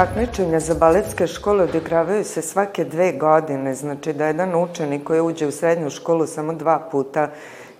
Takmičenja 0.00 0.60
za 0.60 0.74
baletske 0.74 1.26
škole 1.26 1.64
odigravaju 1.64 2.24
se 2.24 2.42
svake 2.42 2.84
dve 2.84 3.12
godine, 3.12 3.74
znači 3.74 4.12
da 4.12 4.26
jedan 4.26 4.54
učenik 4.62 5.04
koji 5.04 5.20
uđe 5.20 5.46
u 5.46 5.50
srednju 5.50 5.90
školu 5.90 6.26
samo 6.26 6.52
dva 6.52 6.78
puta 6.92 7.28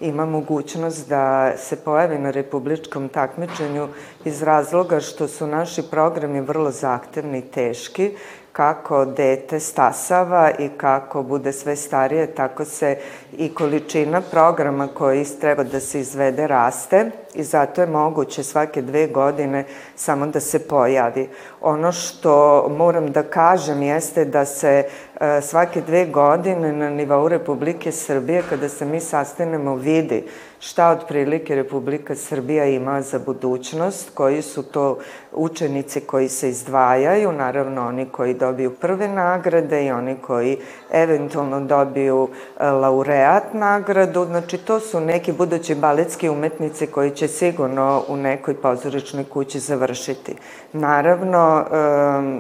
ima 0.01 0.27
mogućnost 0.27 1.09
da 1.09 1.52
se 1.56 1.77
pojavi 1.77 2.19
na 2.19 2.30
republičkom 2.30 3.09
takmičenju 3.09 3.88
iz 4.24 4.43
razloga 4.43 5.01
što 5.01 5.29
su 5.29 5.46
naši 5.46 5.83
programi 5.91 6.41
vrlo 6.41 6.70
zahtevni 6.70 7.38
i 7.38 7.51
teški 7.51 8.10
kako 8.52 9.05
dete 9.05 9.60
stasava 9.60 10.51
i 10.59 10.68
kako 10.68 11.23
bude 11.23 11.52
sve 11.52 11.76
starije, 11.76 12.26
tako 12.26 12.65
se 12.65 12.98
i 13.32 13.54
količina 13.54 14.21
programa 14.21 14.88
koji 14.88 15.24
treba 15.41 15.65
da 15.65 15.80
se 15.80 16.01
izvede 16.01 16.46
raste 16.46 17.10
i 17.34 17.42
zato 17.45 17.80
je 17.80 17.86
moguće 17.86 18.42
svake 18.42 18.82
dve 18.82 19.06
godine 19.06 19.64
samo 19.96 20.26
da 20.26 20.40
se 20.40 20.59
pojavi. 20.59 21.28
Ono 21.60 21.92
što 21.92 22.66
moram 22.68 23.12
da 23.12 23.23
kažem 23.23 23.82
jeste 23.82 24.24
da 24.24 24.45
se 24.45 24.84
e, 25.20 25.40
svake 25.40 25.80
dve 25.80 26.06
godine 26.06 26.73
na 26.73 26.90
nivou 26.90 27.28
Republike 27.28 27.92
Srbije, 27.92 28.42
kada 28.51 28.68
se 28.68 28.84
mi 28.84 29.01
sastanemo, 29.01 29.74
vidi 29.74 30.24
šta 30.60 30.90
otprilike 30.90 31.54
Republika 31.54 32.14
Srbija 32.14 32.64
ima 32.64 33.02
za 33.02 33.18
budućnost, 33.18 34.10
koji 34.14 34.42
su 34.42 34.62
to 34.62 34.98
učenici 35.32 36.01
koji 36.01 36.28
se 36.28 36.48
izdvajaju, 36.48 37.32
naravno 37.32 37.86
oni 37.86 38.06
koji 38.06 38.34
dobiju 38.34 38.70
prve 38.70 39.08
nagrade 39.08 39.86
i 39.86 39.90
oni 39.90 40.16
koji 40.16 40.58
eventualno 40.92 41.60
dobiju 41.60 42.28
e, 42.60 42.70
laureat 42.70 43.54
nagradu, 43.54 44.24
znači 44.24 44.58
to 44.58 44.80
su 44.80 45.01
neki 45.01 45.32
budući 45.32 45.74
baletski 45.74 46.28
umetnici 46.28 46.86
koji 46.86 47.10
će 47.10 47.20
sigurno 47.29 48.02
u 48.09 48.16
nekoj 48.16 48.54
pozoričnoj 48.54 49.24
kući 49.24 49.59
završiti. 49.59 50.35
Naravno, 50.73 51.65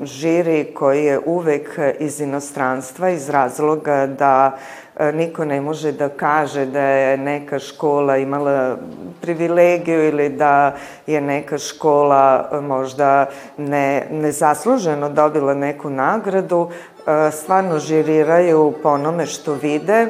žiri 0.02 0.74
koji 0.74 1.04
je 1.04 1.20
uvek 1.26 1.78
iz 1.98 2.20
inostranstva, 2.20 3.10
iz 3.10 3.28
razloga 3.28 4.06
da 4.06 4.56
e, 4.96 5.12
niko 5.12 5.44
ne 5.44 5.60
može 5.60 5.92
da 5.92 6.08
kaže 6.08 6.66
da 6.66 6.80
je 6.80 7.16
neka 7.16 7.58
škola 7.58 8.16
imala 8.16 8.76
privilegiju 9.20 10.08
ili 10.08 10.28
da 10.28 10.74
je 11.06 11.20
neka 11.20 11.58
škola 11.58 12.48
e, 12.52 12.60
možda 12.60 13.26
ne, 13.56 14.06
nezasluženo 14.10 15.08
dobila 15.08 15.54
neku 15.54 15.90
nagradu. 15.90 16.70
E, 16.70 17.30
stvarno 17.30 17.78
žiriraju 17.78 18.74
po 18.82 18.88
onome 18.88 19.26
što 19.26 19.54
vide, 19.54 20.06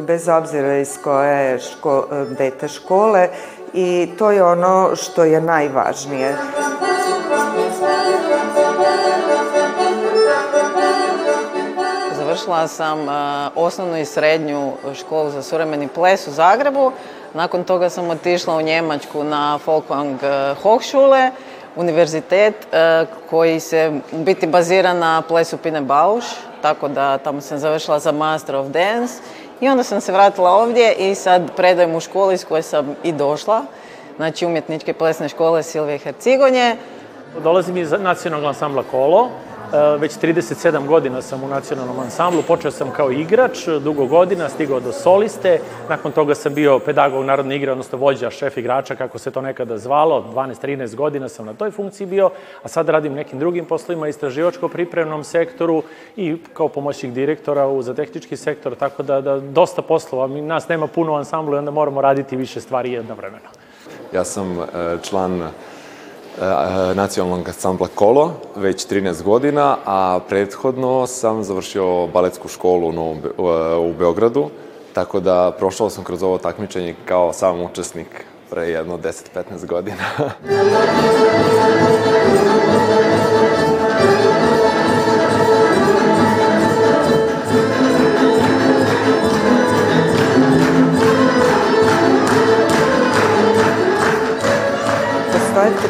bez 0.00 0.28
obzira 0.28 0.76
iz 0.76 0.98
koje 1.04 1.50
je 1.50 1.58
ško, 1.58 2.06
dete 2.38 2.68
škole 2.68 3.28
i 3.74 4.10
to 4.18 4.30
je 4.30 4.44
ono 4.44 4.96
što 4.96 5.24
je 5.24 5.40
najvažnije. 5.40 6.36
Završila 12.16 12.68
sam 12.68 12.98
osnovnu 13.56 13.98
i 13.98 14.04
srednju 14.04 14.72
školu 14.94 15.30
za 15.30 15.42
suvremeni 15.42 15.88
ples 15.88 16.26
u 16.28 16.30
Zagrebu. 16.30 16.92
Nakon 17.34 17.64
toga 17.64 17.90
sam 17.90 18.10
otišla 18.10 18.56
u 18.56 18.62
Njemačku 18.62 19.24
na 19.24 19.58
Folkwang 19.66 20.18
Hochschule, 20.62 21.30
univerzitet 21.76 22.54
koji 23.30 23.60
se 23.60 23.92
biti 24.12 24.46
bazira 24.46 24.92
na 24.92 25.22
plesu 25.28 25.56
Pine 25.56 25.80
Bausch, 25.80 26.28
tako 26.62 26.88
da 26.88 27.18
tamo 27.18 27.40
sam 27.40 27.58
završila 27.58 27.98
za 27.98 28.12
Master 28.12 28.56
of 28.56 28.66
Dance 28.66 29.14
I 29.62 29.68
onda 29.68 29.82
sam 29.82 30.00
se 30.00 30.12
vratila 30.12 30.50
ovdje 30.50 30.94
i 30.94 31.14
sad 31.14 31.56
predajem 31.56 31.94
u 31.94 32.00
školi 32.00 32.34
iz 32.34 32.44
koje 32.44 32.62
sam 32.62 32.96
i 33.02 33.12
došla, 33.12 33.62
znači 34.16 34.46
umjetničke 34.46 34.92
plesne 34.92 35.28
škole 35.28 35.62
Silvije 35.62 35.98
Hercigonje. 35.98 36.76
Dolazim 37.42 37.76
iz 37.76 37.90
nacionalnog 37.90 38.48
ansambla 38.48 38.82
Kolo, 38.90 39.28
već 39.98 40.12
37 40.12 40.86
godina 40.86 41.22
sam 41.22 41.44
u 41.44 41.48
nacionalnom 41.48 42.00
ansamblu, 42.00 42.42
počeo 42.42 42.70
sam 42.70 42.90
kao 42.90 43.10
igrač, 43.10 43.66
dugo 43.84 44.06
godina, 44.06 44.48
stigao 44.48 44.80
do 44.80 44.92
soliste, 44.92 45.60
nakon 45.88 46.12
toga 46.12 46.34
sam 46.34 46.54
bio 46.54 46.78
pedagog 46.78 47.24
narodne 47.24 47.56
igre, 47.56 47.72
odnosno 47.72 47.98
vođa, 47.98 48.30
šef 48.30 48.56
igrača, 48.56 48.94
kako 48.94 49.18
se 49.18 49.30
to 49.30 49.40
nekada 49.40 49.78
zvalo, 49.78 50.24
12-13 50.34 50.94
godina 50.94 51.28
sam 51.28 51.46
na 51.46 51.54
toj 51.54 51.70
funkciji 51.70 52.06
bio, 52.06 52.30
a 52.62 52.68
sad 52.68 52.88
radim 52.88 53.12
nekim 53.12 53.38
drugim 53.38 53.64
poslovima, 53.64 54.08
istraživačko-pripremnom 54.08 55.24
sektoru 55.24 55.82
i 56.16 56.36
kao 56.52 56.68
pomoćnik 56.68 57.12
direktora 57.12 57.66
u, 57.66 57.82
za 57.82 57.94
tehnički 57.94 58.36
sektor, 58.36 58.74
tako 58.74 59.02
da, 59.02 59.20
da 59.20 59.40
dosta 59.40 59.82
poslova, 59.82 60.26
mi, 60.26 60.40
nas 60.40 60.68
nema 60.68 60.86
puno 60.86 61.12
u 61.12 61.16
ansamblu 61.16 61.54
i 61.54 61.58
onda 61.58 61.70
moramo 61.70 62.00
raditi 62.00 62.36
više 62.36 62.60
stvari 62.60 62.92
jednovremeno. 62.92 63.48
Ja 64.12 64.24
sam 64.24 64.58
e, 64.60 64.64
član 65.02 65.42
nacionalnog 66.94 67.48
ansambla 67.48 67.88
Kolo 67.94 68.32
već 68.56 68.86
13 68.86 69.22
godina, 69.22 69.76
a 69.86 70.20
prethodno 70.28 71.06
sam 71.06 71.44
završio 71.44 72.06
baletsku 72.06 72.48
školu 72.48 72.88
u, 72.88 73.16
u 73.78 73.92
Beogradu, 73.98 74.50
tako 74.92 75.20
da 75.20 75.52
prošao 75.58 75.90
sam 75.90 76.04
kroz 76.04 76.22
ovo 76.22 76.38
takmičenje 76.38 76.94
kao 77.04 77.32
sam 77.32 77.62
učesnik 77.62 78.24
pre 78.50 78.68
jedno 78.68 78.98
10-15 78.98 79.66
godina. 79.66 80.04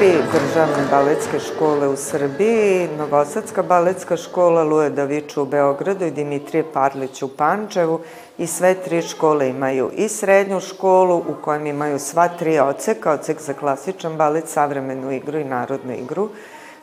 tri 0.02 0.14
državne 0.32 0.82
baletske 0.90 1.38
škole 1.38 1.88
u 1.88 1.96
Srbiji, 1.96 2.88
Novosadska 2.98 3.62
baletska 3.62 4.16
škola, 4.16 4.64
Luje 4.64 4.90
Davić 4.90 5.36
u 5.36 5.44
Beogradu 5.44 6.04
i 6.04 6.10
Dimitrije 6.10 6.64
Parlić 6.72 7.22
u 7.22 7.28
Pančevu 7.28 8.00
i 8.38 8.46
sve 8.46 8.74
tri 8.74 9.02
škole 9.02 9.48
imaju 9.48 9.90
i 9.94 10.08
srednju 10.08 10.60
školu 10.60 11.16
u 11.16 11.34
kojem 11.44 11.66
imaju 11.66 11.98
sva 11.98 12.28
tri 12.28 12.58
oceka, 12.58 13.12
ocek 13.12 13.40
za 13.40 13.52
klasičan 13.52 14.16
balet, 14.16 14.48
savremenu 14.48 15.12
igru 15.12 15.38
i 15.38 15.44
narodnu 15.44 15.94
igru, 15.94 16.28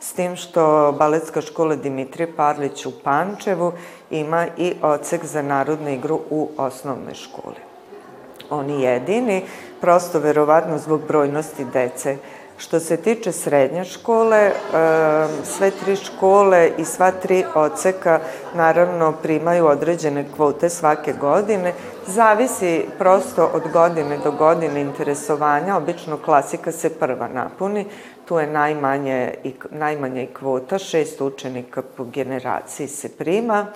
s 0.00 0.12
tim 0.12 0.36
što 0.36 0.94
baletska 0.98 1.40
škola 1.40 1.76
Dimitrije 1.76 2.36
Parlić 2.36 2.86
u 2.86 2.92
Pančevu 3.04 3.72
ima 4.10 4.46
i 4.56 4.74
ocek 4.82 5.24
za 5.24 5.42
narodnu 5.42 5.90
igru 5.90 6.20
u 6.30 6.48
osnovnoj 6.56 7.14
školi. 7.14 7.60
Oni 8.50 8.82
jedini, 8.82 9.42
prosto 9.80 10.18
verovatno 10.18 10.78
zbog 10.78 11.00
brojnosti 11.08 11.64
dece 11.64 12.16
Što 12.60 12.80
se 12.80 12.96
tiče 12.96 13.32
srednje 13.32 13.84
škole, 13.84 14.50
sve 15.44 15.70
tri 15.70 15.96
škole 15.96 16.70
i 16.78 16.84
sva 16.84 17.10
tri 17.10 17.44
oceka 17.54 18.20
naravno 18.54 19.12
primaju 19.22 19.66
određene 19.66 20.24
kvote 20.36 20.68
svake 20.68 21.12
godine. 21.12 21.72
Zavisi 22.06 22.84
prosto 22.98 23.50
od 23.54 23.72
godine 23.72 24.18
do 24.24 24.32
godine 24.32 24.80
interesovanja. 24.80 25.76
Obično 25.76 26.16
klasika 26.16 26.72
se 26.72 26.90
prva 26.90 27.28
napuni. 27.28 27.86
Tu 28.28 28.38
je 28.38 28.46
najmanje, 28.46 29.34
najmanje 29.70 30.24
i 30.24 30.34
kvota, 30.34 30.78
šest 30.78 31.20
učenika 31.20 31.82
po 31.96 32.04
generaciji 32.04 32.88
se 32.88 33.08
prima 33.08 33.66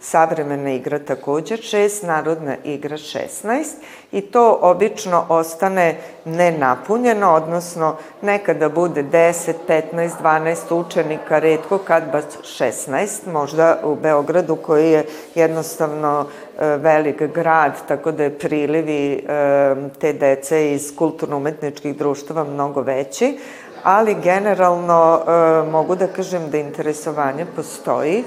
savremena 0.00 0.70
igra 0.70 0.98
takođe 0.98 1.56
6, 1.56 2.06
narodna 2.06 2.56
igra 2.64 2.96
16 2.96 3.64
i 4.12 4.20
to 4.20 4.58
obično 4.62 5.26
ostane 5.28 5.96
nenapunjeno, 6.24 7.32
odnosno 7.34 7.96
nekada 8.22 8.68
bude 8.68 9.02
10, 9.02 9.52
15, 9.68 10.10
12 10.22 10.74
učenika, 10.74 11.38
redko 11.38 11.78
kad 11.78 12.12
baš 12.12 12.24
16, 12.60 13.32
možda 13.32 13.80
u 13.84 13.94
Beogradu 13.94 14.56
koji 14.56 14.90
je 14.90 15.04
jednostavno 15.34 16.26
e, 16.58 16.66
velik 16.66 17.22
grad, 17.22 17.72
tako 17.88 18.12
da 18.12 18.22
je 18.22 18.38
prilivi 18.38 19.12
e, 19.12 19.74
te 20.00 20.12
dece 20.12 20.72
iz 20.72 20.96
kulturno-umetničkih 20.96 21.96
društava 21.96 22.44
mnogo 22.44 22.80
veći, 22.80 23.38
ali 23.82 24.16
generalno 24.22 25.20
e, 25.20 25.70
mogu 25.70 25.94
da 25.94 26.06
kažem 26.06 26.50
da 26.50 26.58
interesovanje 26.58 27.46
postoji 27.56 28.24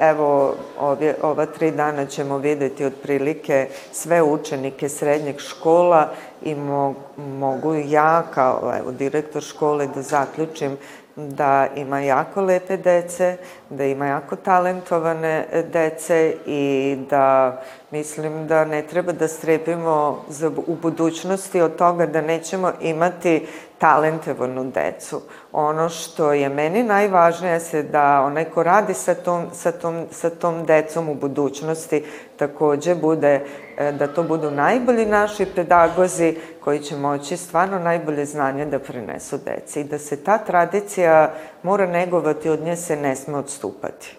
evo, 0.00 0.54
ove, 0.78 1.14
ova 1.22 1.46
tri 1.46 1.70
dana 1.70 2.06
ćemo 2.06 2.38
videti 2.38 2.84
otprilike 2.84 3.68
sve 3.92 4.22
učenike 4.22 4.88
srednjeg 4.88 5.40
škola 5.40 6.08
i 6.42 6.54
mo, 6.54 6.94
mogu 7.16 7.74
ja 7.74 8.22
kao 8.34 8.72
evo, 8.78 8.92
direktor 8.92 9.42
škole 9.42 9.86
da 9.86 10.02
zaključim 10.02 10.76
da 11.16 11.66
ima 11.76 12.00
jako 12.00 12.42
lepe 12.42 12.76
dece, 12.76 13.36
da 13.70 13.84
ima 13.84 14.06
jako 14.06 14.36
talentovane 14.36 15.46
dece 15.72 16.34
i 16.46 16.96
da 17.10 17.60
mislim 17.90 18.46
da 18.46 18.64
ne 18.64 18.82
treba 18.82 19.12
da 19.12 19.28
strepimo 19.28 20.24
za, 20.28 20.50
u 20.66 20.74
budućnosti 20.82 21.60
od 21.60 21.76
toga 21.76 22.06
da 22.06 22.20
nećemo 22.20 22.72
imati 22.80 23.46
talentovanu 23.80 24.70
decu. 24.70 25.20
Ono 25.52 25.88
što 25.88 26.32
je 26.32 26.48
meni 26.48 26.82
najvažnije 26.82 27.60
je 27.72 27.82
da 27.82 28.22
onaj 28.22 28.44
ko 28.44 28.62
radi 28.62 28.94
sa 28.94 29.14
tom, 29.14 29.46
sa, 29.52 29.72
tom, 29.72 30.06
sa 30.10 30.30
tom 30.30 30.66
decom 30.66 31.08
u 31.08 31.14
budućnosti 31.14 32.04
takođe 32.36 32.94
bude, 32.94 33.40
e, 33.78 33.92
da 33.92 34.06
to 34.06 34.22
budu 34.22 34.50
najbolji 34.50 35.06
naši 35.06 35.46
pedagozi 35.54 36.36
koji 36.64 36.78
će 36.78 36.96
moći 36.96 37.36
stvarno 37.36 37.78
najbolje 37.78 38.24
znanje 38.24 38.66
da 38.66 38.78
prenesu 38.78 39.38
deci 39.44 39.80
i 39.80 39.84
da 39.84 39.98
se 39.98 40.24
ta 40.24 40.38
tradicija 40.38 41.34
mora 41.62 41.86
negovati, 41.86 42.48
od 42.48 42.60
nje 42.60 42.76
se 42.76 42.96
ne 42.96 43.16
sme 43.16 43.38
odstupati. 43.38 44.16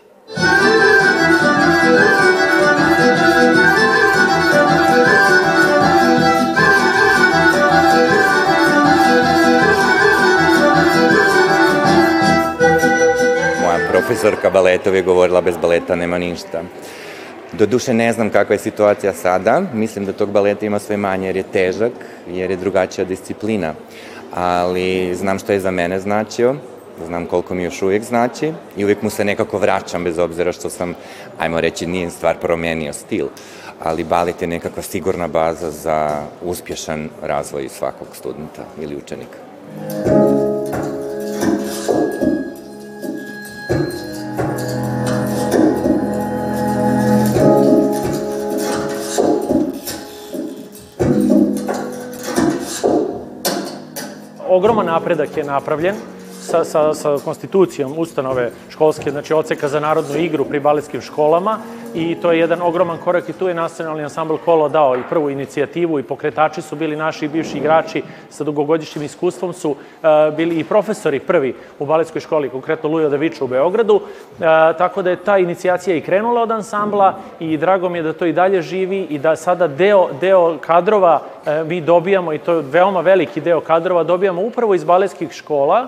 Profesorka 14.22 14.50
baletov 14.50 14.96
je 14.96 15.02
govorila 15.02 15.42
bez 15.42 15.58
baleta 15.58 15.96
nema 15.96 16.18
ništa. 16.18 16.62
Doduše 17.54 17.94
ne 17.94 18.14
znam 18.14 18.30
kakva 18.30 18.56
je 18.56 18.60
situacija 18.60 19.14
sada, 19.14 19.62
mislim 19.74 20.06
da 20.06 20.14
tog 20.14 20.32
baleta 20.32 20.66
ima 20.66 20.80
sve 20.80 20.98
manje 20.98 21.28
jer 21.28 21.36
je 21.36 21.44
težak, 21.44 21.92
jer 22.28 22.52
je 22.52 22.58
drugačija 22.58 23.06
disciplina. 23.06 23.74
Ali 24.34 25.16
znam 25.16 25.40
što 25.40 25.54
je 25.54 25.60
za 25.60 25.72
mene 25.72 26.00
značio, 26.00 26.56
znam 27.06 27.26
koliko 27.26 27.56
mi 27.56 27.64
još 27.64 27.82
uvijek 27.82 28.04
znači 28.04 28.54
i 28.78 28.84
uvijek 28.84 29.02
mu 29.02 29.10
se 29.10 29.26
nekako 29.26 29.58
vraćam 29.58 30.04
bez 30.04 30.20
obzira 30.20 30.52
što 30.52 30.70
sam, 30.70 30.94
ajmo 31.40 31.62
reći, 31.62 31.86
nije 31.88 32.10
stvar 32.10 32.38
promenio 32.38 32.94
stil, 32.94 33.26
ali 33.84 34.04
balet 34.04 34.42
je 34.42 34.48
nekakva 34.48 34.84
sigurna 34.84 35.28
baza 35.28 35.72
za 35.72 36.22
uspješan 36.46 37.10
razvoj 37.22 37.70
svakog 37.70 38.08
studenta 38.14 38.66
ili 38.82 38.96
učenika. 38.96 39.38
Ogroman 54.52 54.86
napredak 54.86 55.38
je 55.38 55.44
napravljen 55.44 55.96
sa, 56.42 56.64
sa, 56.64 56.94
sa 56.94 57.18
konstitucijom 57.24 57.94
ustanove 57.98 58.52
školske, 58.70 59.12
znači 59.12 59.34
oceka 59.34 59.68
za 59.68 59.80
narodnu 59.80 60.18
igru 60.18 60.46
pri 60.46 60.60
baletskim 60.60 61.02
školama 61.02 61.60
i 61.94 62.16
to 62.22 62.32
je 62.32 62.40
jedan 62.40 62.62
ogroman 62.62 62.98
korak 62.98 63.30
i 63.30 63.34
tu 63.34 63.48
je 63.48 63.54
nacionalni 63.54 64.04
ansambl 64.04 64.36
Kolo 64.46 64.70
dao 64.70 64.96
i 64.96 65.04
prvu 65.10 65.30
inicijativu 65.30 66.00
i 66.00 66.04
pokretači 66.04 66.62
su 66.62 66.76
bili 66.76 66.96
naši 66.96 67.28
bivši 67.28 67.58
igrači 67.58 68.04
sa 68.30 68.44
dugogodišnjim 68.44 69.06
iskustvom 69.06 69.54
su 69.54 69.70
uh, 69.70 69.78
bili 70.38 70.60
i 70.60 70.64
profesori 70.64 71.20
prvi 71.20 71.56
u 71.80 71.86
baletskoj 71.86 72.22
školi, 72.22 72.50
konkretno 72.50 72.90
Lujo 72.90 73.10
Daviču 73.10 73.46
u 73.46 73.48
Beogradu, 73.48 73.96
uh, 73.96 74.02
tako 74.78 75.02
da 75.02 75.10
je 75.10 75.16
ta 75.16 75.38
inicijacija 75.38 75.96
i 75.96 76.02
krenula 76.02 76.42
od 76.42 76.52
ansambla 76.52 77.16
i 77.40 77.58
drago 77.58 77.90
mi 77.90 77.98
je 77.98 78.04
da 78.04 78.14
to 78.14 78.26
i 78.26 78.34
dalje 78.34 78.62
živi 78.62 79.02
i 79.10 79.20
da 79.20 79.36
sada 79.36 79.68
deo, 79.68 80.10
deo 80.22 80.58
kadrova 80.62 81.22
uh, 81.22 81.68
mi 81.68 81.82
dobijamo 81.82 82.34
i 82.34 82.38
to 82.38 82.54
je 82.54 82.62
veoma 82.62 83.02
veliki 83.02 83.42
deo 83.42 83.60
kadrova 83.60 84.04
dobijamo 84.04 84.42
upravo 84.42 84.74
iz 84.76 84.84
baletskih 84.84 85.32
škola, 85.32 85.88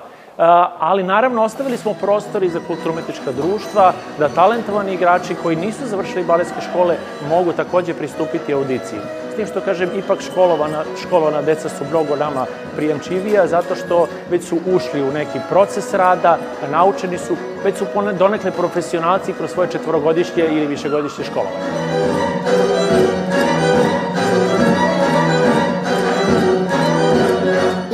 ali 0.79 1.03
naravno 1.03 1.43
ostavili 1.43 1.77
smo 1.77 1.93
prostor 1.93 2.43
i 2.43 2.49
za 2.49 2.59
kulturumetička 2.67 3.31
društva, 3.31 3.93
da 4.19 4.29
talentovani 4.29 4.93
igrači 4.93 5.35
koji 5.43 5.55
nisu 5.55 5.85
završili 5.85 6.23
baletske 6.23 6.61
škole 6.69 6.97
mogu 7.29 7.53
takođe 7.53 7.93
pristupiti 7.93 8.53
audiciji. 8.53 8.99
S 9.33 9.35
tim 9.35 9.47
što 9.47 9.61
kažem, 9.61 9.89
ipak 9.97 10.21
školovana, 10.21 10.83
školovana 11.01 11.41
deca 11.41 11.69
su 11.69 11.85
mnogo 11.89 12.15
nama 12.15 12.45
prijemčivija, 12.75 13.47
zato 13.47 13.75
što 13.75 14.07
već 14.31 14.43
su 14.43 14.57
ušli 14.75 15.01
u 15.01 15.11
neki 15.11 15.39
proces 15.49 15.93
rada, 15.93 16.37
naučeni 16.71 17.17
su, 17.17 17.35
već 17.63 17.77
su 17.77 17.85
donekle 18.19 18.51
profesionalci 18.51 19.33
kroz 19.33 19.51
svoje 19.51 19.69
četvorogodišnje 19.69 20.43
ili 20.43 20.67
višegodišnje 20.67 21.23
školovanje. 21.23 22.82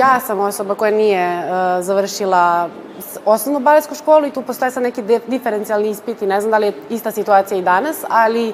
Ja 0.09 0.19
sam 0.19 0.39
osoba 0.39 0.75
koja 0.75 0.91
nije 0.91 1.37
uh, 1.37 1.85
završila 1.85 2.69
osnovnu 3.25 3.59
baletsku 3.59 3.95
školu 3.95 4.25
i 4.25 4.31
tu 4.31 4.41
postoje 4.41 4.71
sad 4.71 4.83
neki 4.83 5.03
diferencijalni 5.27 5.89
ispiti, 5.89 6.25
ne 6.25 6.41
znam 6.41 6.51
da 6.51 6.57
li 6.57 6.65
je 6.65 6.73
ista 6.89 7.11
situacija 7.11 7.57
i 7.57 7.61
danas, 7.61 7.97
ali 8.09 8.53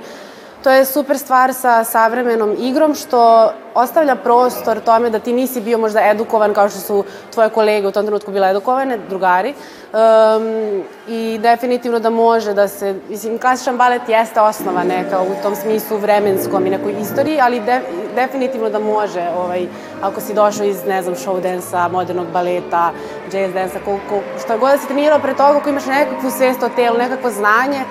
to 0.65 0.71
je 0.71 0.85
super 0.85 1.17
stvar 1.17 1.53
sa 1.53 1.83
savremenom 1.83 2.55
igrom 2.59 2.95
što 2.95 3.51
ostavlja 3.73 4.15
prostor 4.15 4.79
tome 4.79 5.09
da 5.09 5.19
ti 5.19 5.33
nisi 5.33 5.61
bio 5.61 5.77
možda 5.77 6.09
edukovan 6.09 6.53
kao 6.53 6.69
što 6.69 6.79
su 6.79 7.03
tvoje 7.33 7.49
kolege 7.49 7.87
u 7.87 7.91
tom 7.91 8.05
trenutku 8.05 8.31
bile 8.31 8.49
edukovane, 8.49 8.97
drugari. 9.09 9.53
Um, 9.53 10.83
I 11.07 11.37
definitivno 11.41 11.99
da 11.99 12.09
može 12.09 12.53
da 12.53 12.67
se, 12.67 12.95
mislim, 13.09 13.37
klasičan 13.37 13.77
balet 13.77 14.09
jeste 14.09 14.41
osnova 14.41 14.83
neka 14.83 15.21
u 15.21 15.43
tom 15.43 15.55
smislu 15.55 15.97
vremenskom 15.97 16.65
i 16.65 16.69
nekoj 16.69 16.95
istoriji, 17.01 17.39
ali 17.41 17.59
de, 17.59 17.81
definitivno 18.15 18.69
da 18.69 18.79
može, 18.79 19.27
ovaj, 19.37 19.67
ako 20.01 20.21
si 20.21 20.33
došao 20.33 20.65
iz, 20.65 20.85
ne 20.85 21.01
znam, 21.01 21.15
show 21.15 21.41
dansa, 21.41 21.87
modernog 21.87 22.27
baleta, 22.33 22.91
jazz 23.33 23.53
dansa, 23.53 23.79
ko, 23.85 23.99
ko, 24.09 24.19
šta 24.43 24.57
god 24.57 24.71
da 24.71 24.77
si 24.77 24.87
trenirao 24.87 25.19
pre 25.19 25.31
toga, 25.31 25.57
ako 25.57 25.69
imaš 25.69 25.85
nekakvu 25.85 26.31
svest 26.31 26.63
o 26.63 26.69
telu, 26.69 26.97
nekakvo 26.97 27.29
znanje, 27.29 27.83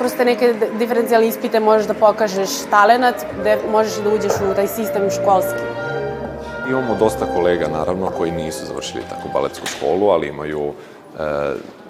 kroz 0.00 0.12
te 0.16 0.24
neke 0.24 0.54
diferencijalne 0.78 1.28
ispite 1.28 1.60
možeš 1.60 1.86
da 1.86 1.94
pokažeš 1.94 2.50
talenat, 2.70 3.14
gde 3.40 3.58
možeš 3.70 3.98
da 4.04 4.14
uđeš 4.14 4.32
u 4.50 4.54
taj 4.54 4.66
sistem 4.66 5.10
školski. 5.10 5.60
Imamo 6.68 6.94
dosta 6.94 7.26
kolega, 7.34 7.68
naravno, 7.68 8.10
koji 8.18 8.30
nisu 8.30 8.66
završili 8.66 9.02
tako 9.10 9.28
baletsku 9.34 9.66
školu, 9.66 10.08
ali 10.08 10.28
imaju 10.28 10.72
e, 10.72 10.72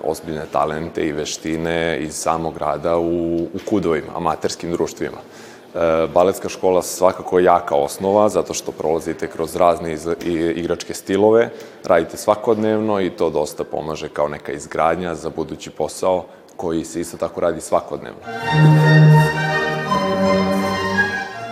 ozbiljne 0.02 0.42
talente 0.52 1.06
i 1.06 1.12
veštine 1.12 1.98
iz 2.00 2.14
samog 2.14 2.56
rada 2.58 2.98
u, 2.98 3.36
u 3.36 3.58
kudovima, 3.68 4.12
amaterskim 4.14 4.72
društvima. 4.72 5.18
E, 5.18 6.06
baletska 6.14 6.48
škola 6.48 6.82
svakako 6.82 7.38
je 7.38 7.44
jaka 7.44 7.74
osnova, 7.74 8.28
zato 8.28 8.54
što 8.54 8.72
prolazite 8.72 9.26
kroz 9.26 9.56
razne 9.56 9.92
iz, 9.92 10.08
i, 10.24 10.32
igračke 10.32 10.94
stilove, 10.94 11.50
radite 11.84 12.16
svakodnevno 12.16 13.00
i 13.00 13.10
to 13.10 13.30
dosta 13.30 13.64
pomaže 13.64 14.08
kao 14.08 14.28
neka 14.28 14.52
izgradnja 14.52 15.14
za 15.14 15.30
budući 15.30 15.70
posao 15.70 16.24
koji 16.60 16.84
se 16.84 17.00
isto 17.00 17.16
tako 17.16 17.40
radi 17.40 17.60
svakodnevno. 17.60 18.20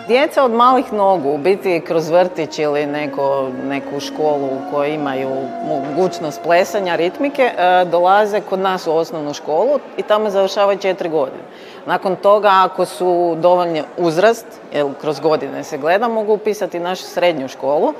Djeca 0.09 0.45
od 0.45 0.51
malih 0.51 0.93
nogu, 0.93 1.39
biti 1.39 1.83
kroz 1.87 2.09
vrtić 2.09 2.59
ili 2.59 2.87
neko, 2.87 3.49
neku 3.69 4.01
školu 4.01 4.49
koji 4.71 4.95
imaju 4.95 5.31
mogućnost 5.69 6.41
plesanja, 6.45 6.97
ritmike, 6.97 7.43
e, 7.43 7.85
dolaze 7.85 8.41
kod 8.41 8.59
nas 8.59 8.87
u 8.87 8.93
osnovnu 8.93 9.35
školu 9.35 9.79
i 9.97 10.03
tamo 10.03 10.31
završavaju 10.31 10.79
četiri 10.79 11.09
godine. 11.09 11.43
Nakon 11.87 12.17
toga, 12.17 12.51
ako 12.53 12.85
su 12.85 13.37
dovoljni 13.41 13.83
uzrast, 13.99 14.47
jer 14.73 14.87
kroz 15.01 15.21
godine 15.21 15.65
se 15.65 15.79
gleda, 15.79 16.09
mogu 16.09 16.33
upisati 16.33 16.81
našu 16.81 17.05
srednju 17.05 17.49
školu, 17.49 17.93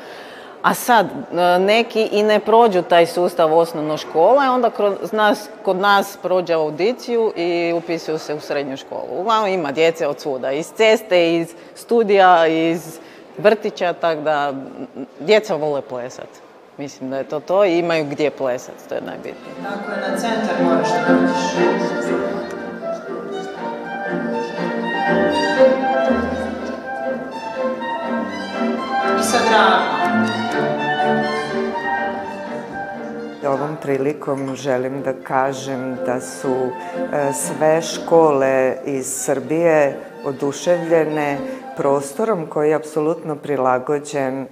A 0.63 0.75
sad, 0.75 1.07
e, 1.07 1.59
neki 1.59 2.09
i 2.13 2.23
ne 2.23 2.41
prođu 2.41 2.83
taj 2.83 3.07
sustav 3.07 3.59
osnovno 3.59 3.97
škole, 3.97 4.51
onda 4.51 4.71
kroz 4.71 5.13
nas, 5.13 5.49
kod 5.65 5.77
nas 5.77 6.19
prođe 6.23 6.55
audiciju 6.55 7.33
i 7.37 7.73
upisuju 7.77 8.19
se 8.19 8.35
u 8.35 8.41
srednju 8.41 8.77
školu. 8.77 9.21
Uglavnom 9.21 9.51
ima 9.51 9.73
djece 9.73 10.07
od 10.07 10.21
svuda, 10.21 10.53
iz 10.53 10.73
ceste, 10.77 11.35
iz 11.35 11.55
studija, 11.75 12.47
iz 12.47 12.99
vrtića, 13.39 13.93
tako 13.93 14.21
da 14.21 14.53
djeca 15.21 15.55
vole 15.55 15.83
plesat. 15.83 16.29
Mislim 16.79 17.11
da 17.11 17.17
je 17.19 17.25
to 17.25 17.41
to 17.41 17.65
i 17.65 17.79
imaju 17.79 18.05
gdje 18.05 18.31
plesat, 18.31 18.75
to 18.89 18.95
je 18.95 19.01
najbitnije. 19.01 19.55
Dakle, 19.63 20.11
na 20.11 20.17
centar 20.17 20.57
moraš 20.65 20.89
da. 20.89 21.49
I 29.21 29.23
sad 29.23 29.43
Ovom 33.49 33.77
prilikom 33.83 34.57
želim 34.57 35.03
da 35.03 35.13
kažem 35.13 35.97
da 36.07 36.21
su 36.21 36.55
e, 37.13 37.33
sve 37.33 37.83
škole 37.83 38.77
iz 38.85 39.07
Srbije 39.07 39.97
oduševljene 40.25 41.39
prostorom 41.77 42.47
koji 42.47 42.69
je 42.69 42.75
apsolutno 42.75 43.37
prilagođen 43.37 44.43
e, 44.43 44.47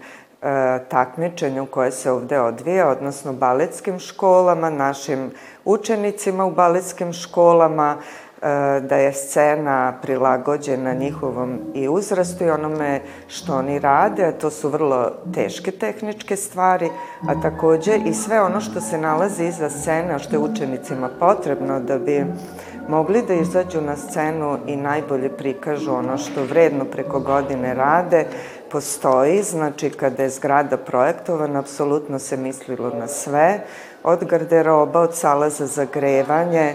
takmičenju 0.88 1.66
koje 1.66 1.90
se 1.90 2.12
ovde 2.12 2.40
odvija, 2.40 2.88
odnosno 2.88 3.32
baletskim 3.32 3.98
školama, 3.98 4.70
našim 4.70 5.30
učenicima 5.64 6.44
u 6.44 6.50
baletskim 6.50 7.12
školama, 7.12 7.96
da 8.80 8.96
je 8.96 9.12
scena 9.12 9.98
prilagođena 10.02 10.94
njihovom 10.94 11.58
i 11.74 11.88
uzrastu 11.88 12.44
i 12.44 12.50
onome 12.50 13.00
što 13.28 13.56
oni 13.56 13.78
rade, 13.78 14.24
a 14.24 14.32
to 14.32 14.50
su 14.50 14.68
vrlo 14.68 15.10
teške 15.34 15.70
tehničke 15.70 16.36
stvari, 16.36 16.90
a 17.28 17.40
takođe 17.42 17.96
i 18.06 18.14
sve 18.14 18.42
ono 18.42 18.60
što 18.60 18.80
se 18.80 18.98
nalazi 18.98 19.44
iza 19.44 19.70
scene, 19.70 20.14
a 20.14 20.18
što 20.18 20.36
je 20.36 20.38
učenicima 20.38 21.10
potrebno 21.20 21.80
da 21.80 21.98
bi 21.98 22.24
mogli 22.88 23.22
da 23.22 23.34
izađu 23.34 23.80
na 23.80 23.96
scenu 23.96 24.58
i 24.66 24.76
najbolje 24.76 25.28
prikažu 25.28 25.92
ono 25.92 26.18
što 26.18 26.44
vredno 26.44 26.84
preko 26.84 27.20
godine 27.20 27.74
rade, 27.74 28.26
postoji. 28.70 29.42
Znači, 29.42 29.90
kada 29.90 30.22
je 30.22 30.30
zgrada 30.30 30.76
projektovana, 30.76 31.58
apsolutno 31.58 32.18
se 32.18 32.36
mislilo 32.36 32.90
na 32.90 33.06
sve, 33.06 33.60
od 34.04 34.24
garderoba, 34.24 35.00
od 35.00 35.14
sala 35.14 35.50
za 35.50 35.66
zagrevanje, 35.66 36.74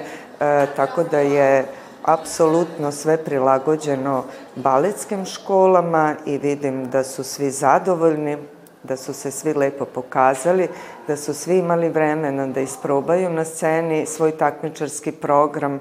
tako 0.76 1.04
da 1.04 1.20
je 1.20 1.66
apsolutno 2.04 2.92
sve 2.92 3.18
prilagođeno 3.18 4.24
baletskim 4.56 5.26
školama 5.26 6.16
i 6.26 6.38
vidim 6.38 6.90
da 6.90 7.04
su 7.04 7.24
svi 7.24 7.52
zadovoljni, 7.52 8.38
da 8.84 8.98
su 8.98 9.14
se 9.14 9.32
svi 9.32 9.54
lepo 9.54 9.86
pokazali, 9.86 10.68
da 11.08 11.18
su 11.18 11.34
svi 11.34 11.58
imali 11.58 11.90
vremena 11.90 12.48
da 12.48 12.62
isprobaju 12.62 13.30
na 13.30 13.46
sceni 13.46 14.06
svoj 14.06 14.32
takmičarski 14.32 15.12
program 15.12 15.80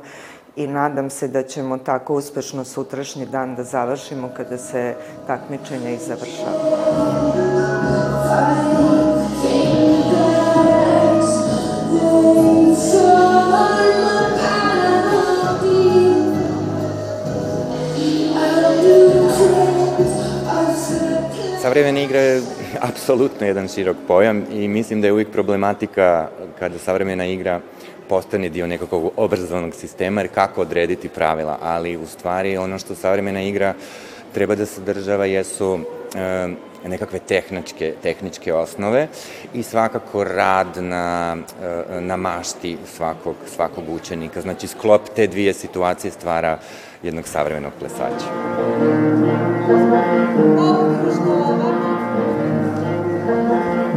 i 0.57 0.67
nadam 0.67 1.11
se 1.11 1.29
da 1.29 1.43
ćemo 1.43 1.79
tako 1.79 2.15
uspešno 2.15 2.65
sutrašnji 2.65 3.27
dan 3.27 3.55
da 3.57 3.65
završimo 3.65 4.31
kada 4.37 4.59
se 4.59 4.95
takmičenje 5.27 5.95
i 5.95 5.99
završava. 5.99 6.51
Savremena 21.63 22.01
igra 22.01 22.21
je 22.21 22.43
apsolutno 22.91 23.47
jedan 23.47 23.69
širok 23.69 23.97
pojam 24.09 24.45
i 24.53 24.69
mislim 24.69 25.01
da 25.01 25.07
je 25.07 25.13
uvijek 25.13 25.31
problematika 25.31 26.29
kada 26.59 26.79
savremena 26.79 27.27
igra 27.27 27.61
postane 28.09 28.49
dio 28.49 28.67
nekakvog 28.67 29.13
obrazovnog 29.17 29.75
sistema, 29.75 30.21
jer 30.21 30.31
kako 30.35 30.61
odrediti 30.61 31.09
pravila, 31.09 31.59
ali 31.63 31.97
u 31.97 32.07
stvari 32.07 32.57
ono 32.57 32.79
što 32.79 32.95
savremena 32.95 33.43
igra 33.43 33.75
treba 34.35 34.55
da 34.55 34.67
sadržava 34.67 35.25
jesu 35.25 35.79
e, 36.15 36.49
nekakve 36.89 37.19
tehničke, 37.19 37.95
tehničke 38.03 38.55
osnove 38.55 39.09
i 39.55 39.63
svakako 39.63 40.25
rad 40.25 40.77
na, 40.77 41.37
e, 41.63 42.01
na 42.01 42.17
mašti 42.17 42.77
svakog, 42.97 43.37
svakog 43.55 43.85
učenika. 43.89 44.41
Znači, 44.41 44.67
sklop 44.67 45.03
te 45.17 45.27
dvije 45.27 45.53
situacije 45.55 46.11
stvara 46.11 46.59
jednog 47.03 47.29
savremenog 47.29 47.73
plesača. 47.79 48.27
U 53.91 53.93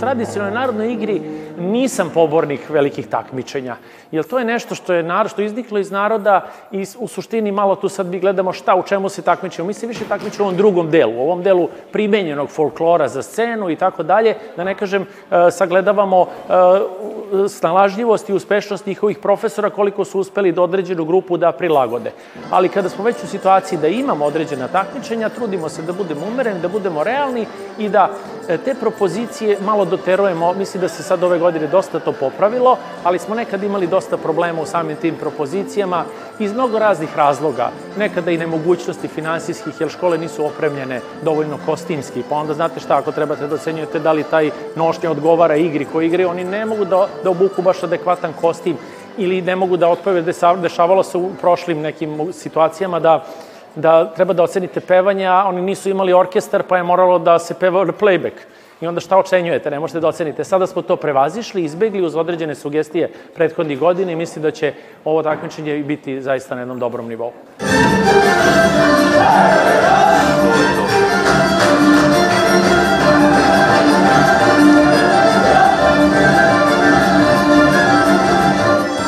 tradicionalnoj 0.00 0.54
narodnoj 0.54 0.92
igri 0.92 1.20
nisam 1.58 2.10
pobornik 2.14 2.60
velikih 2.68 3.06
takmičenja, 3.06 3.76
jer 4.10 4.24
to 4.24 4.38
je 4.38 4.44
nešto 4.44 4.74
što 4.74 4.94
je 4.94 5.02
narod, 5.02 5.30
što 5.30 5.42
izniklo 5.42 5.78
iz 5.78 5.90
naroda 5.90 6.46
i 6.72 6.84
u 6.98 7.08
suštini 7.08 7.52
malo 7.52 7.76
tu 7.76 7.88
sad 7.88 8.06
mi 8.06 8.20
gledamo 8.20 8.52
šta, 8.52 8.74
u 8.74 8.82
čemu 8.82 9.08
se 9.08 9.22
takmičemo. 9.22 9.66
Mi 9.66 9.74
se 9.74 9.86
više 9.86 10.04
takmičemo 10.08 10.44
u 10.44 10.46
ovom 10.46 10.56
drugom 10.56 10.90
delu, 10.90 11.12
u 11.12 11.22
ovom 11.22 11.42
delu 11.42 11.68
primenjenog 11.92 12.48
folklora 12.48 13.08
za 13.08 13.22
scenu 13.22 13.70
i 13.70 13.76
tako 13.76 14.02
dalje, 14.02 14.34
da 14.56 14.64
ne 14.64 14.74
kažem, 14.74 15.02
e, 15.02 15.50
sagledavamo 15.50 16.26
e, 16.26 16.52
snalažljivost 17.48 18.28
i 18.28 18.32
uspešnost 18.32 18.86
njihovih 18.86 19.18
profesora 19.18 19.70
koliko 19.70 20.04
su 20.04 20.20
uspeli 20.20 20.52
da 20.52 20.62
određenu 20.62 21.04
grupu 21.04 21.36
da 21.36 21.52
prilagode. 21.52 22.12
Ali 22.50 22.68
kada 22.68 22.88
smo 22.88 23.04
već 23.04 23.16
u 23.24 23.26
situaciji 23.26 23.78
da 23.78 23.88
imamo 23.88 24.24
određena 24.24 24.68
takmičenja, 24.68 25.28
trudimo 25.28 25.68
se 25.68 25.82
da 25.82 25.92
budemo 25.92 26.26
umereni, 26.26 26.60
da 26.60 26.68
budemo 26.68 27.04
realni 27.04 27.46
i 27.78 27.88
da 27.88 28.10
e, 28.48 28.56
te 28.58 28.74
propozicije 28.74 29.58
malo 29.64 29.84
doterujemo. 29.84 30.52
Mislim 30.52 30.80
da 30.80 30.88
se 30.88 31.02
sad 31.02 31.22
ove 31.22 31.38
godine 31.38 31.66
dosta 31.66 32.00
to 32.00 32.12
popravilo, 32.12 32.76
ali 33.04 33.18
smo 33.18 33.34
nekad 33.34 33.62
imali 33.62 33.86
dosta 33.86 34.16
problema 34.16 34.62
u 34.62 34.66
samim 34.66 34.96
tim 34.96 35.14
propozicijama 35.14 36.04
iz 36.40 36.52
mnogo 36.52 36.78
raznih 36.78 37.16
razloga. 37.16 37.70
Nekada 37.98 38.30
i 38.30 38.38
nemogućnosti 38.38 39.08
finansijskih, 39.08 39.80
jer 39.80 39.90
škole 39.90 40.18
nisu 40.18 40.46
opremljene 40.46 41.00
dovoljno 41.22 41.58
kostimski, 41.66 42.22
pa 42.28 42.36
onda 42.36 42.54
znate 42.54 42.80
šta, 42.80 42.96
ako 42.98 43.12
trebate 43.12 43.46
da 43.46 43.54
ocenjujete 43.54 43.98
da 43.98 44.12
li 44.12 44.24
taj 44.30 44.50
nošnja 44.76 45.10
odgovara 45.10 45.56
igri 45.56 45.84
koji 45.84 46.06
igraju, 46.06 46.28
oni 46.28 46.44
ne 46.44 46.66
mogu 46.66 46.84
da, 46.84 47.06
da 47.24 47.30
obuku 47.30 47.62
baš 47.62 47.82
adekvatan 47.82 48.32
kostim 48.40 48.76
ili 49.18 49.42
ne 49.42 49.56
mogu 49.56 49.76
da 49.76 49.88
otpeve, 49.88 50.22
dešavalo 50.62 51.02
se 51.02 51.18
u 51.18 51.30
prošlim 51.40 51.80
nekim 51.80 52.32
situacijama 52.32 53.00
da 53.00 53.24
da 53.74 54.14
treba 54.14 54.32
da 54.32 54.42
ocenite 54.42 54.80
pevanje, 54.80 55.26
a 55.26 55.44
oni 55.48 55.62
nisu 55.62 55.90
imali 55.90 56.12
orkestar, 56.12 56.62
pa 56.68 56.76
je 56.76 56.82
moralo 56.82 57.18
da 57.18 57.38
se 57.38 57.54
peva 57.54 57.84
playback. 57.86 58.32
I 58.80 58.86
onda 58.86 59.00
šta 59.00 59.18
ocenjujete, 59.18 59.70
ne 59.70 59.80
možete 59.80 60.00
da 60.00 60.08
ocenite. 60.08 60.44
Sada 60.44 60.66
smo 60.66 60.82
to 60.82 60.96
prevazišli, 60.96 61.64
izbegli 61.64 62.02
uz 62.02 62.16
određene 62.16 62.54
sugestije 62.54 63.10
prethodnih 63.34 63.78
godina 63.78 64.12
i 64.12 64.16
mislim 64.16 64.42
da 64.42 64.50
će 64.50 64.72
ovo 65.04 65.22
takmičenje 65.22 65.78
biti 65.78 66.22
zaista 66.22 66.54
na 66.54 66.60
jednom 66.60 66.78
dobrom 66.78 67.08
nivou. 67.08 67.32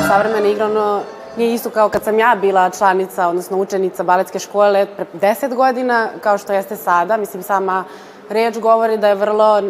Savremena 0.07 0.47
igra, 0.47 0.65
ono, 0.65 1.01
nije 1.37 1.53
isto 1.53 1.69
kao 1.69 1.89
kad 1.89 2.03
sam 2.03 2.19
ja 2.19 2.37
bila 2.41 2.69
članica, 2.69 3.27
odnosno 3.27 3.57
učenica 3.57 4.03
baletske 4.03 4.39
škole 4.39 4.85
pre 4.95 5.05
10 5.21 5.55
godina, 5.55 6.09
kao 6.21 6.37
što 6.37 6.53
jeste 6.53 6.75
sada. 6.75 7.17
Mislim, 7.17 7.43
sama 7.43 7.83
reč 8.29 8.57
govori 8.57 8.97
da 8.97 9.07
je 9.07 9.15
vrlo 9.15 9.61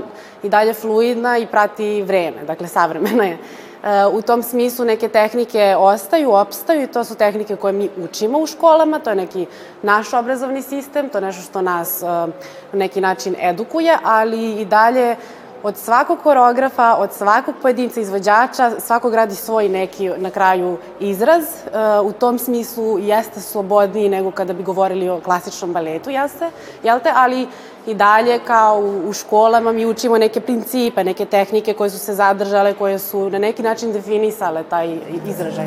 i 0.44 0.50
dalje 0.50 0.74
fluidna 0.74 1.38
i 1.38 1.48
prati 1.48 2.02
vreme, 2.02 2.44
dakle 2.48 2.68
savremena 2.68 3.24
je. 3.24 3.38
E, 3.84 4.06
u 4.06 4.22
tom 4.22 4.44
smislu 4.44 4.86
neke 4.86 5.08
tehnike 5.08 5.76
ostaju, 5.78 6.32
opstaju 6.32 6.84
i 6.84 6.88
to 6.88 7.04
su 7.04 7.16
tehnike 7.16 7.56
koje 7.56 7.74
mi 7.74 7.90
učimo 7.98 8.40
u 8.40 8.48
školama, 8.48 9.00
to 9.00 9.10
je 9.10 9.16
neki 9.16 9.46
naš 9.82 10.14
obrazovni 10.14 10.62
sistem, 10.62 11.10
to 11.10 11.18
je 11.18 11.22
nešto 11.22 11.42
što 11.42 11.62
nas 11.62 12.04
e, 12.04 12.06
na 12.06 12.28
neki 12.74 13.02
način 13.02 13.36
edukuje, 13.40 13.98
ali 14.04 14.62
i 14.62 14.66
dalje 14.66 15.16
od 15.64 15.78
svakog 15.78 16.20
koreografa, 16.24 16.96
od 16.96 17.14
svakog 17.14 17.56
pojedinca 17.62 18.00
izvođača, 18.00 18.72
svakog 18.80 19.14
radi 19.14 19.36
svoj 19.36 19.70
neki 19.70 20.10
na 20.18 20.30
kraju 20.30 20.78
izraz. 21.00 21.44
E, 21.44 22.00
u 22.04 22.12
tom 22.12 22.40
smislu 22.40 23.00
jeste 23.00 23.42
slobodniji 23.42 24.10
nego 24.10 24.32
kada 24.32 24.54
bi 24.54 24.64
govorili 24.64 25.10
o 25.10 25.20
klasičnom 25.20 25.74
baletu, 25.74 26.10
jeste, 26.10 26.50
jel 26.84 27.00
te? 27.00 27.12
Ali 27.16 27.48
i 27.88 27.94
dalje 27.94 28.40
kao 28.48 28.80
u, 28.80 29.10
u 29.10 29.14
školama 29.14 29.72
mi 29.72 29.86
učimo 29.86 30.18
neke 30.18 30.40
principe, 30.40 31.04
neke 31.04 31.26
tehnike 31.26 31.74
koje 31.74 31.90
su 31.90 32.00
se 32.00 32.14
zadržale, 32.14 32.74
koje 32.74 33.00
su 33.00 33.30
na 33.30 33.40
neki 33.40 33.64
način 33.64 33.94
definisale 33.94 34.64
taj 34.70 34.98
izražaj. 35.28 35.66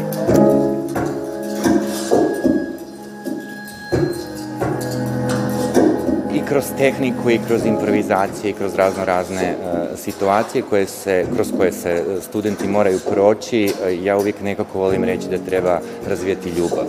i 6.37 6.41
kroz 6.49 6.65
tehniku 6.79 7.31
i 7.31 7.41
kroz 7.47 7.67
improvizacije 7.67 8.51
i 8.51 8.53
kroz 8.55 8.75
razno 8.75 9.05
razne 9.05 9.55
uh, 9.55 9.99
situacije 9.99 10.63
koje 10.63 10.87
se, 10.87 11.27
kroz 11.35 11.53
koje 11.57 11.73
se 11.73 12.05
studenti 12.23 12.69
moraju 12.69 12.99
proći, 13.11 13.73
uh, 13.73 14.05
ja 14.05 14.17
uvijek 14.17 14.41
nekako 14.43 14.79
volim 14.79 15.05
reći 15.05 15.29
da 15.29 15.39
treba 15.39 15.81
razvijati 16.09 16.49
ljubav 16.49 16.87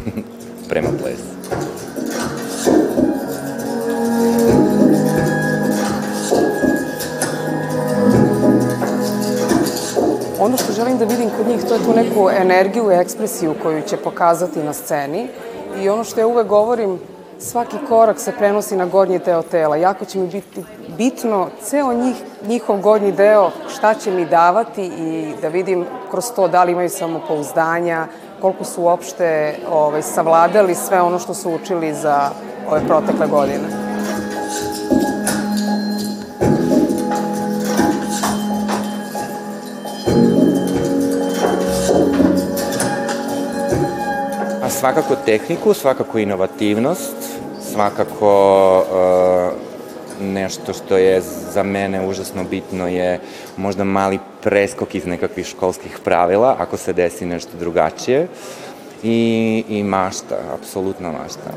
prema 0.70 0.88
plesu. 1.02 1.35
Ono 10.46 10.56
što 10.56 10.72
želim 10.72 10.98
da 10.98 11.04
vidim 11.04 11.30
kod 11.36 11.46
njih, 11.46 11.64
to 11.68 11.74
je 11.74 11.84
tu 11.84 11.92
neku 11.92 12.30
energiju 12.30 12.90
i 12.90 12.94
ekspresiju 12.94 13.54
koju 13.62 13.82
će 13.82 13.96
pokazati 13.96 14.62
na 14.62 14.72
sceni. 14.72 15.28
I 15.82 15.88
ono 15.88 16.04
što 16.04 16.20
ja 16.20 16.26
uvek 16.26 16.46
govorim, 16.46 16.98
svaki 17.38 17.76
korak 17.88 18.20
se 18.20 18.32
prenosi 18.32 18.76
na 18.76 18.86
gornji 18.86 19.18
deo 19.18 19.42
tela. 19.42 19.76
Jako 19.76 20.04
će 20.04 20.18
mi 20.18 20.26
biti 20.26 20.64
bitno 20.96 21.48
ceo 21.62 21.92
njih, 21.92 22.16
njihov 22.48 22.80
gornji 22.80 23.12
deo, 23.12 23.50
šta 23.76 23.94
će 23.94 24.10
mi 24.10 24.26
davati 24.26 24.84
i 24.84 25.32
da 25.42 25.48
vidim 25.48 25.84
kroz 26.10 26.24
to 26.36 26.48
da 26.48 26.64
li 26.64 26.72
imaju 26.72 26.90
samopouzdanja, 26.90 28.06
koliko 28.40 28.64
su 28.64 28.82
uopšte 28.82 29.54
ovaj, 29.70 30.02
savladali 30.02 30.74
sve 30.74 31.00
ono 31.00 31.18
što 31.18 31.34
su 31.34 31.50
učili 31.50 31.94
za 31.94 32.30
ove 32.70 32.86
protekle 32.86 33.26
godine. 33.26 33.85
Svakako 44.86 45.16
tehniku, 45.24 45.74
svakako 45.74 46.18
inovativnost, 46.18 47.16
svakako 47.72 48.30
uh, 48.78 50.26
nešto 50.26 50.72
što 50.72 50.96
je 50.96 51.20
za 51.52 51.62
mene 51.62 52.06
užasno 52.06 52.44
bitno 52.44 52.88
je 52.88 53.20
možda 53.56 53.84
mali 53.84 54.18
preskok 54.42 54.94
iz 54.94 55.06
nekakvih 55.06 55.46
školskih 55.46 55.98
pravila, 56.04 56.56
ako 56.58 56.76
se 56.76 56.92
desi 56.92 57.26
nešto 57.26 57.58
drugačije. 57.58 58.28
I, 59.02 59.64
i 59.68 59.82
mašta, 59.82 60.36
apsolutno 60.54 61.12
mašta. 61.12 61.50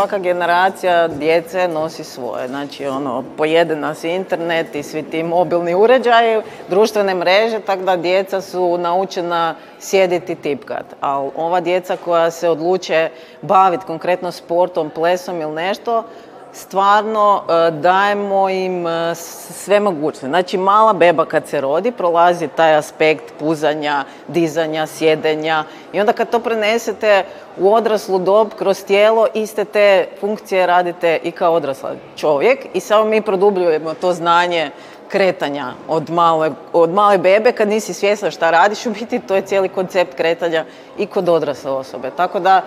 Svaka 0.00 0.18
generacija 0.18 1.08
djece 1.08 1.68
nosi 1.68 2.04
svoje. 2.04 2.48
Znači, 2.48 2.86
ono, 2.86 3.24
pojede 3.36 3.76
nas 3.76 4.04
internet 4.04 4.74
i 4.74 4.82
svi 4.82 5.02
ti 5.02 5.22
mobilni 5.22 5.74
uređaji, 5.74 6.42
društvene 6.68 7.14
mreže, 7.14 7.60
tako 7.60 7.82
da 7.82 7.96
djeca 7.96 8.40
su 8.40 8.78
naučena 8.78 9.54
sjediti 9.80 10.34
tipkat. 10.34 10.84
A 11.00 11.18
ova 11.36 11.60
djeca 11.60 11.96
koja 12.04 12.30
se 12.30 12.48
odluče 12.48 13.08
baviti 13.42 13.84
konkretno 13.86 14.32
sportom, 14.32 14.90
plesom 14.90 15.40
ili 15.40 15.52
nešto, 15.52 16.04
stvarno 16.52 17.42
e, 17.48 17.70
dajemo 17.70 18.48
im 18.48 18.86
e, 18.86 19.14
sve 19.14 19.80
mogućnosti. 19.80 20.26
Znači, 20.26 20.58
mala 20.58 20.92
beba 20.92 21.24
kad 21.24 21.48
se 21.48 21.60
rodi 21.60 21.92
prolazi 21.92 22.48
taj 22.48 22.74
aspekt 22.74 23.24
puzanja, 23.38 24.04
dizanja, 24.28 24.86
sjedenja 24.86 25.64
i 25.92 26.00
onda 26.00 26.12
kad 26.12 26.30
to 26.30 26.38
prenesete 26.38 27.24
u 27.58 27.74
odraslu 27.74 28.18
dob 28.18 28.48
kroz 28.58 28.84
tijelo, 28.84 29.26
iste 29.34 29.64
te 29.64 30.06
funkcije 30.20 30.66
radite 30.66 31.18
i 31.22 31.30
kao 31.30 31.54
odrasla 31.54 31.90
čovjek 32.16 32.66
i 32.74 32.80
samo 32.80 33.04
mi 33.04 33.22
produbljujemo 33.22 33.94
to 33.94 34.12
znanje 34.12 34.70
kretanja 35.08 35.72
od 35.88 36.10
male, 36.10 36.50
od 36.72 36.90
male 36.90 37.18
bebe 37.18 37.52
kad 37.52 37.68
nisi 37.68 37.94
svjesna 37.94 38.30
šta 38.30 38.50
radiš, 38.50 38.86
u 38.86 38.90
biti 38.90 39.18
to 39.18 39.34
je 39.34 39.42
cijeli 39.42 39.68
koncept 39.68 40.14
kretanja 40.14 40.64
i 40.98 41.06
kod 41.06 41.28
odrasle 41.28 41.70
osobe. 41.70 42.10
Tako 42.16 42.40
da 42.40 42.62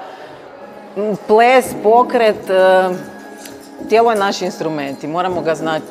ples, 1.28 1.66
pokret, 1.84 2.50
e, 2.50 2.90
tijelo 3.90 4.12
je 4.12 4.18
naš 4.18 4.42
instrument 4.42 5.04
i 5.04 5.08
moramo 5.08 5.42
ga 5.42 5.56
znati 5.56 5.86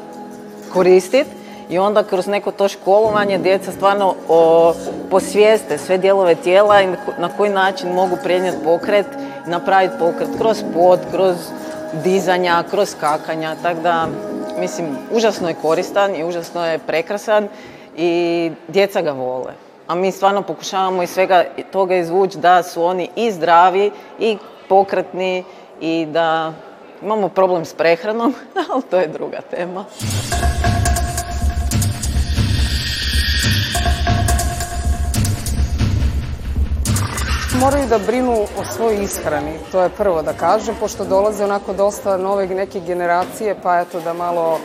koristiti 0.72 1.30
i 1.70 1.78
onda 1.78 2.02
kroz 2.02 2.26
neko 2.26 2.50
to 2.50 2.68
školovanje 2.68 3.38
djeca 3.38 3.72
stvarno 3.72 4.14
o, 4.28 4.72
posvijeste 5.10 5.78
sve 5.78 5.98
dijelove 5.98 6.34
tijela 6.34 6.82
i 6.82 6.86
na 7.18 7.28
koji 7.36 7.50
način 7.50 7.92
mogu 7.92 8.16
prenijeti 8.22 8.58
pokret, 8.64 9.06
napraviti 9.46 9.94
pokret 9.98 10.28
kroz 10.38 10.62
pod, 10.74 10.98
kroz 11.10 11.36
dizanja, 12.04 12.64
kroz 12.70 12.88
skakanja, 12.88 13.56
tako 13.62 13.80
da 13.80 14.08
mislim 14.58 14.86
užasno 15.12 15.48
je 15.48 15.54
koristan 15.62 16.16
i 16.16 16.24
užasno 16.24 16.66
je 16.66 16.78
prekrasan 16.78 17.48
i 17.96 18.50
djeca 18.68 19.02
ga 19.02 19.12
vole. 19.12 19.52
A 19.86 19.94
mi 19.94 20.12
stvarno 20.12 20.42
pokušavamo 20.42 21.02
iz 21.02 21.10
svega 21.10 21.44
toga 21.72 21.96
izvući 21.96 22.38
da 22.38 22.62
su 22.62 22.84
oni 22.84 23.08
i 23.16 23.30
zdravi 23.30 23.90
i 24.18 24.38
pokretni 24.68 25.44
i 25.80 26.06
da 26.06 26.52
Imamo 27.02 27.28
problem 27.28 27.64
s 27.64 27.74
prehranom, 27.74 28.34
ali 28.72 28.82
to 28.82 28.96
je 28.96 29.08
druga 29.08 29.40
tema. 29.50 29.84
Moraju 37.60 37.86
da 37.88 37.98
brinu 37.98 38.32
o 38.32 38.64
svojoj 38.76 39.04
ishrani, 39.04 39.58
to 39.72 39.82
je 39.82 39.88
prvo 39.88 40.22
da 40.22 40.32
kažem, 40.32 40.74
pošto 40.80 41.04
dolaze 41.04 41.44
onako 41.44 41.72
dosta 41.72 42.16
nove 42.16 42.46
neke 42.46 42.80
generacije, 42.80 43.56
pa 43.62 43.80
eto 43.80 44.00
da 44.00 44.12
malo 44.12 44.58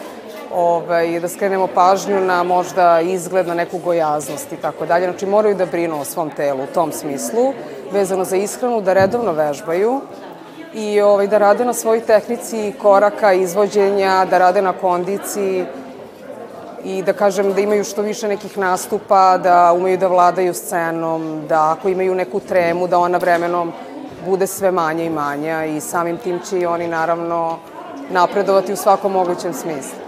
ovaj, 0.53 1.19
da 1.19 1.27
skrenemo 1.27 1.67
pažnju 1.67 2.21
na 2.21 2.43
možda 2.43 3.01
izgled, 3.01 3.47
na 3.47 3.53
neku 3.53 3.77
gojaznost 3.77 4.51
i 4.51 4.57
tako 4.57 4.85
dalje. 4.85 5.05
Znači 5.05 5.25
moraju 5.25 5.55
da 5.55 5.65
brinu 5.65 6.01
o 6.01 6.05
svom 6.05 6.29
telu 6.29 6.63
u 6.63 6.73
tom 6.73 6.91
smislu, 6.91 7.53
vezano 7.91 8.25
za 8.25 8.35
ishranu, 8.35 8.81
da 8.81 8.93
redovno 8.93 9.31
vežbaju, 9.31 10.01
i 10.73 11.01
ovaj, 11.01 11.27
da 11.27 11.37
rade 11.37 11.65
na 11.65 11.73
svojoj 11.73 12.01
tehnici 12.01 12.73
koraka, 12.81 13.33
izvođenja, 13.33 14.25
da 14.29 14.37
rade 14.37 14.61
na 14.61 14.73
kondiciji 14.73 15.65
i 16.83 17.01
da 17.01 17.13
kažem 17.13 17.53
da 17.53 17.61
imaju 17.61 17.83
što 17.83 18.01
više 18.01 18.27
nekih 18.27 18.57
nastupa, 18.57 19.37
da 19.37 19.73
umeju 19.73 19.97
da 19.97 20.07
vladaju 20.07 20.53
scenom, 20.53 21.41
da 21.49 21.71
ako 21.71 21.89
imaju 21.89 22.15
neku 22.15 22.39
tremu, 22.39 22.87
da 22.87 22.99
ona 22.99 23.17
vremenom 23.17 23.71
bude 24.25 24.47
sve 24.47 24.71
manja 24.71 25.03
i 25.03 25.09
manja 25.09 25.65
i 25.65 25.81
samim 25.81 26.17
tim 26.17 26.39
će 26.49 26.59
i 26.59 26.65
oni 26.65 26.87
naravno 26.87 27.57
napredovati 28.09 28.73
u 28.73 28.75
svakom 28.75 29.11
mogućem 29.11 29.53
smislu 29.53 30.06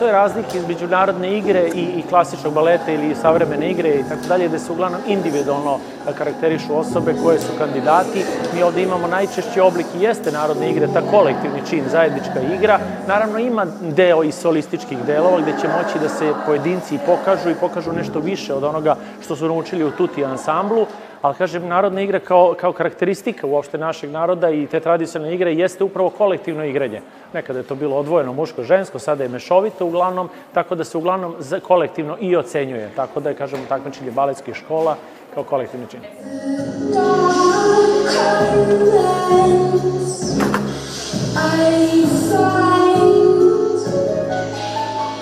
to 0.00 0.06
je 0.06 0.12
razlika 0.12 0.58
između 0.58 0.86
narodne 0.88 1.38
igre 1.38 1.68
i, 1.74 1.82
i 1.82 2.02
klasičnog 2.08 2.54
baleta 2.54 2.92
ili 2.92 3.14
savremene 3.14 3.70
igre 3.70 3.88
i 3.88 4.04
tako 4.08 4.26
dalje, 4.28 4.48
gde 4.48 4.58
se 4.58 4.72
uglavnom 4.72 5.00
individualno 5.06 5.78
karakterišu 6.18 6.78
osobe 6.78 7.14
koje 7.22 7.38
su 7.38 7.52
kandidati. 7.58 8.24
Mi 8.54 8.62
ovde 8.62 8.82
imamo 8.82 9.06
najčešći 9.06 9.60
oblik 9.60 9.86
i 9.94 10.02
jeste 10.02 10.32
narodne 10.32 10.70
igre, 10.70 10.86
ta 10.94 11.02
kolektivni 11.10 11.60
čin, 11.70 11.84
zajednička 11.90 12.40
igra. 12.56 12.78
Naravno 13.08 13.38
ima 13.38 13.66
deo 13.80 14.22
i 14.22 14.32
solističkih 14.32 14.98
delova 15.06 15.40
gde 15.40 15.52
će 15.60 15.68
moći 15.68 15.98
da 15.98 16.08
se 16.08 16.32
pojedinci 16.46 16.98
pokažu 17.06 17.50
i 17.50 17.60
pokažu 17.60 17.92
nešto 17.92 18.20
više 18.20 18.54
od 18.54 18.64
onoga 18.64 18.96
što 19.24 19.36
su 19.36 19.46
naučili 19.46 19.84
u 19.84 19.90
tuti 19.90 20.24
ansamblu, 20.24 20.86
ali 21.22 21.34
kažem, 21.34 21.68
narodna 21.68 22.00
igra 22.00 22.18
kao, 22.18 22.54
kao 22.60 22.72
karakteristika 22.72 23.46
uopšte 23.46 23.78
našeg 23.78 24.10
naroda 24.10 24.50
i 24.50 24.66
te 24.66 24.80
tradicionalne 24.80 25.34
igre 25.34 25.54
jeste 25.54 25.84
upravo 25.84 26.10
kolektivno 26.10 26.64
igranje. 26.64 27.00
Nekada 27.34 27.58
je 27.58 27.64
to 27.64 27.74
bilo 27.74 27.96
odvojeno 27.96 28.32
muško-žensko, 28.32 28.98
sada 28.98 29.22
je 29.22 29.28
mešovito 29.28 29.86
uglavnom, 29.86 30.28
tako 30.54 30.74
da 30.74 30.84
se 30.84 30.98
uglavnom 30.98 31.34
kolektivno 31.62 32.16
i 32.20 32.36
ocenjuje. 32.36 32.90
Tako 32.96 33.20
da 33.20 33.28
je, 33.28 33.34
kažemo, 33.34 33.62
takmičenje 33.68 34.10
baletskih 34.10 34.54
škola 34.54 34.96
kao 35.34 35.44
kolektivni 35.44 35.86
čin. 35.90 36.00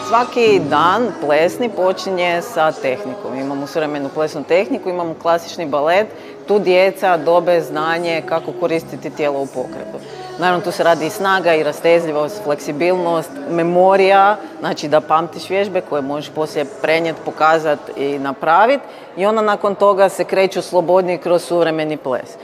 Svaki 0.09 0.61
dan 0.71 1.13
plesni 1.21 1.69
počinje 1.69 2.43
sa 2.43 2.73
tehnikom. 2.73 3.38
Imamo 3.69 3.73
suvremenu 3.73 4.09
plesnu 4.15 4.45
tehniku, 4.45 4.89
imamo 4.89 5.15
klasični 5.23 5.67
balet, 5.67 6.07
tu 6.47 6.59
djeca 6.59 7.17
dobe 7.17 7.61
znanje 7.61 8.23
kako 8.29 8.53
koristiti 8.61 9.11
tijelo 9.11 9.43
u 9.43 9.47
pokretu. 9.47 9.99
Naravno, 10.39 10.65
tu 10.65 10.73
se 10.73 10.85
radi 10.85 11.07
i 11.07 11.11
snaga, 11.11 11.55
i 11.55 11.63
rastezljivost, 11.63 12.43
fleksibilnost, 12.45 13.31
memorija, 13.51 14.37
znači 14.61 14.89
da 14.89 15.01
pamtiš 15.01 15.51
vježbe 15.51 15.81
koje 15.81 16.03
možeš 16.03 16.31
poslije 16.35 16.65
prenijeti, 16.83 17.21
pokazati 17.25 17.93
i 17.97 18.19
napraviti. 18.19 18.85
I 19.17 19.27
onda 19.27 19.43
nakon 19.43 19.75
toga 19.75 20.09
se 20.09 20.25
kreću 20.25 20.63
slobodnije 20.63 21.19
kroz 21.19 21.43
suvremeni 21.43 21.97
ples. 21.97 22.37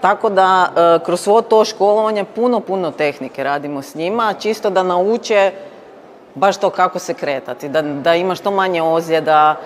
Tako 0.00 0.30
da 0.30 0.68
e, 0.76 1.04
kroz 1.04 1.20
svo 1.20 1.42
to 1.42 1.64
školovanje 1.64 2.24
puno, 2.24 2.60
puno 2.60 2.90
tehnike 2.90 3.44
radimo 3.44 3.82
s 3.82 3.94
njima, 3.94 4.34
čisto 4.40 4.70
da 4.70 4.82
nauče 4.82 5.52
baš 6.34 6.56
to 6.56 6.70
kako 6.70 6.98
se 6.98 7.14
kretati, 7.14 7.68
da, 7.68 7.82
da 7.82 8.14
imaš 8.14 8.38
što 8.38 8.50
manje 8.50 8.82
ozljeda, 8.82 9.56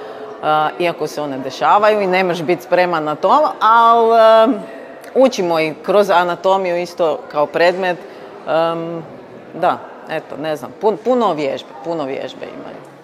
iako 0.79 1.07
se 1.07 1.23
one 1.23 1.39
dešavaju 1.39 2.01
i 2.01 2.07
nemaš 2.07 2.43
biti 2.43 2.63
spreman 2.63 3.05
na 3.05 3.15
to, 3.15 3.53
ali 3.61 4.09
uh, 4.51 4.61
učimo 5.15 5.61
i 5.61 5.75
kroz 5.83 6.11
anatomiju 6.11 6.77
isto 6.77 7.19
kao 7.33 7.47
predmet. 7.47 7.99
Um, 8.47 9.03
da, 9.55 9.79
eto, 10.11 10.37
ne 10.37 10.57
znam, 10.57 10.73
puno 11.05 11.35
vježbe, 11.35 11.69
puno 11.85 12.05
vježbe 12.05 12.47
imaju. 12.47 12.96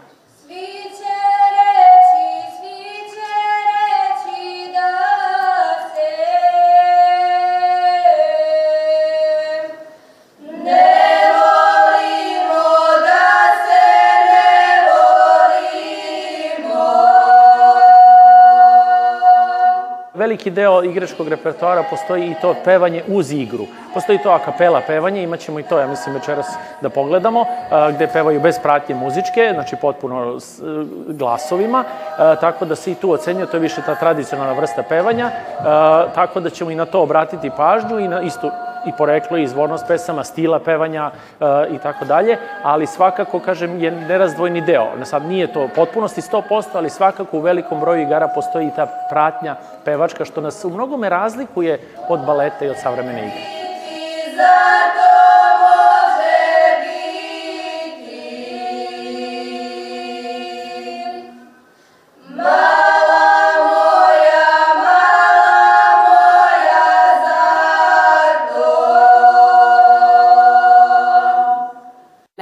Veliki 20.42 20.50
deo 20.50 20.83
igračkog 20.83 21.28
repertoara 21.28 21.85
postoji 21.90 22.31
i 22.31 22.35
to 22.40 22.55
pevanje 22.64 23.02
uz 23.09 23.33
igru. 23.33 23.66
Postoji 23.94 24.18
to 24.18 24.31
akapela 24.31 24.81
pevanje, 24.87 25.22
imat 25.22 25.40
ćemo 25.40 25.59
i 25.59 25.62
to, 25.62 25.78
ja 25.78 25.87
mislim, 25.87 26.14
večeras 26.14 26.46
da 26.81 26.88
pogledamo, 26.88 27.44
gde 27.94 28.07
pevaju 28.07 28.40
bez 28.40 28.59
pratnje 28.59 28.94
muzičke, 28.94 29.50
znači 29.55 29.76
potpuno 29.76 30.40
s 30.40 30.62
glasovima, 31.09 31.85
tako 32.40 32.64
da 32.64 32.74
se 32.74 32.92
i 32.92 32.94
tu 32.94 33.12
ocenjuje, 33.12 33.46
to 33.46 33.57
je 33.57 33.61
više 33.61 33.83
ta 33.87 33.94
tradicionalna 33.94 34.52
vrsta 34.52 34.83
pevanja, 34.83 35.31
tako 36.14 36.40
da 36.40 36.50
ćemo 36.50 36.70
i 36.70 36.74
na 36.74 36.87
to 36.87 37.02
obratiti 37.02 37.50
pažnju 37.57 37.98
i 37.98 38.09
na 38.09 38.20
istu 38.20 38.50
i 38.87 38.92
poreklo 38.99 39.38
i 39.38 39.42
izvornost 39.42 39.85
pesama, 39.88 40.25
stila 40.25 40.59
pevanja 40.59 41.11
e, 41.11 41.45
i 41.71 41.79
tako 41.79 42.05
dalje, 42.05 42.38
ali 42.62 42.87
svakako, 42.87 43.38
kažem, 43.38 43.83
je 43.83 43.90
nerazdvojni 43.90 44.61
deo. 44.61 44.87
Sad 45.05 45.27
nije 45.27 45.53
to 45.53 45.68
potpunosti 45.75 46.21
100%, 46.21 46.64
ali 46.75 46.90
svakako 46.90 47.37
u 47.37 47.40
velikom 47.40 47.81
broju 47.81 48.03
igara 48.03 48.29
postoji 48.35 48.71
ta 48.77 48.87
pratnja 49.11 49.57
pevačka, 49.85 50.25
što 50.25 50.40
nas 50.40 50.64
u 50.64 50.71
mnogome 50.71 51.09
razlikuje 51.09 51.79
od 52.09 52.21
baleta 52.27 52.64
i 52.64 52.68
od 52.68 52.77
savremene 52.83 53.18
igre. 53.18 53.42
Zato 54.37 55.02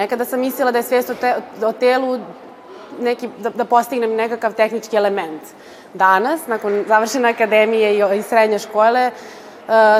Nekada 0.00 0.24
sam 0.24 0.40
mislila 0.40 0.70
da 0.72 0.78
je 0.78 0.82
svijest 0.82 1.10
o, 1.10 1.14
te, 1.14 1.34
o 1.62 1.72
telu 1.72 2.18
neki, 3.00 3.28
da, 3.38 3.50
da 3.50 3.64
postignem 3.64 4.14
nekakav 4.16 4.52
tehnički 4.52 4.96
element. 4.96 5.42
Danas, 5.94 6.46
nakon 6.46 6.84
završene 6.88 7.28
akademije 7.28 7.94
i, 7.94 8.18
i 8.18 8.22
srednje 8.22 8.58
škole, 8.58 9.10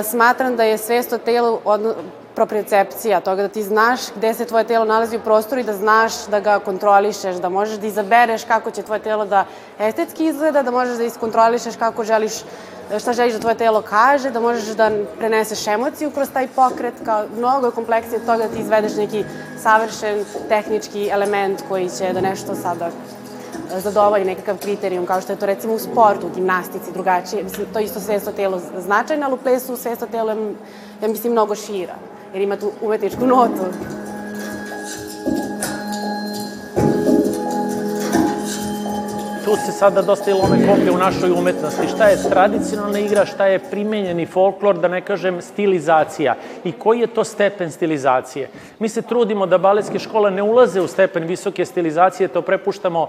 smatram 0.04 0.56
da 0.56 0.64
je 0.64 0.78
svest 0.78 1.12
o 1.12 1.18
telu 1.18 1.58
odno, 1.64 1.94
propriocepcija 2.34 3.20
toga 3.20 3.42
da 3.42 3.48
ti 3.48 3.62
znaš 3.62 4.00
gde 4.16 4.34
se 4.34 4.44
tvoje 4.44 4.64
telo 4.64 4.84
nalazi 4.84 5.16
u 5.16 5.20
prostoru 5.20 5.60
i 5.60 5.64
da 5.64 5.72
znaš 5.72 6.26
da 6.26 6.40
ga 6.40 6.58
kontrolišeš, 6.58 7.36
da 7.36 7.48
možeš 7.48 7.76
da 7.78 7.86
izabereš 7.86 8.44
kako 8.44 8.70
će 8.70 8.82
tvoje 8.82 9.00
telo 9.00 9.24
da 9.24 9.44
estetski 9.78 10.26
izgleda, 10.26 10.62
da 10.62 10.70
možeš 10.70 10.96
da 10.96 11.04
iskontrolišeš 11.04 11.76
kako 11.76 12.04
želiš 12.04 12.32
šta 12.98 13.12
želiš 13.12 13.35
da 13.35 13.40
tvoje 13.40 13.55
telo 13.55 13.83
kaže, 13.83 14.31
da 14.31 14.40
možeš 14.40 14.64
da 14.64 14.90
preneseš 15.18 15.66
emociju 15.66 16.11
kroz 16.11 16.29
taj 16.33 16.48
pokret, 16.48 16.94
kao 17.05 17.24
mnogo 17.38 17.66
je 17.66 17.72
kompleksije 17.72 18.16
od 18.16 18.26
toga 18.26 18.38
da 18.38 18.55
ti 18.55 18.61
izvedeš 18.61 18.96
neki 18.96 19.24
savršen 19.62 20.24
tehnički 20.48 21.09
element 21.09 21.62
koji 21.68 21.88
će 21.88 22.12
da 22.12 22.20
nešto 22.20 22.55
sada 22.55 22.90
zadovolji 23.79 24.24
nekakav 24.24 24.57
kriterijum, 24.59 25.07
kao 25.07 25.20
što 25.20 25.33
je 25.33 25.38
to 25.38 25.46
recimo 25.46 25.74
u 25.74 25.79
sportu, 25.79 26.26
u 26.26 26.35
gimnastici, 26.35 26.92
drugačije. 26.92 27.42
Mislim, 27.42 27.66
to 27.72 27.79
isto 27.79 28.00
svest 28.00 28.29
o 28.29 28.33
telu 28.33 28.61
značajno, 28.79 29.26
ali 29.26 29.35
u 29.35 29.42
plesu 29.42 29.76
svest 29.76 30.03
o 30.03 30.07
telu 30.07 30.31
je, 30.31 30.55
ja 31.03 31.09
mislim, 31.09 31.33
mnogo 31.33 31.55
šira, 31.55 31.94
jer 32.33 32.42
ima 32.42 32.57
tu 32.57 32.72
umetničku 32.83 33.26
notu. 33.26 33.62
Tu 39.50 39.56
se 39.56 39.72
sada 39.72 40.02
dosta 40.02 40.30
i 40.30 40.34
lome 40.34 40.66
koplje 40.66 40.90
u 40.90 40.98
našoj 40.98 41.30
umetnosti. 41.30 41.88
Šta 41.88 42.04
je 42.04 42.30
tradicionalna 42.30 42.98
igra, 42.98 43.26
šta 43.26 43.46
je 43.46 43.58
primenjeni 43.58 44.26
folklor, 44.26 44.78
da 44.78 44.88
ne 44.88 45.00
kažem 45.00 45.42
stilizacija. 45.42 46.34
I 46.64 46.72
koji 46.72 47.00
je 47.00 47.06
to 47.06 47.24
stepen 47.24 47.70
stilizacije? 47.70 48.48
Mi 48.78 48.88
se 48.88 49.02
trudimo 49.02 49.46
da 49.46 49.58
baletske 49.58 49.98
škole 49.98 50.30
ne 50.30 50.42
ulaze 50.42 50.80
u 50.80 50.86
stepen 50.86 51.24
visoke 51.24 51.64
stilizacije, 51.64 52.28
to 52.28 52.42
prepuštamo 52.42 53.02
uh, 53.02 53.08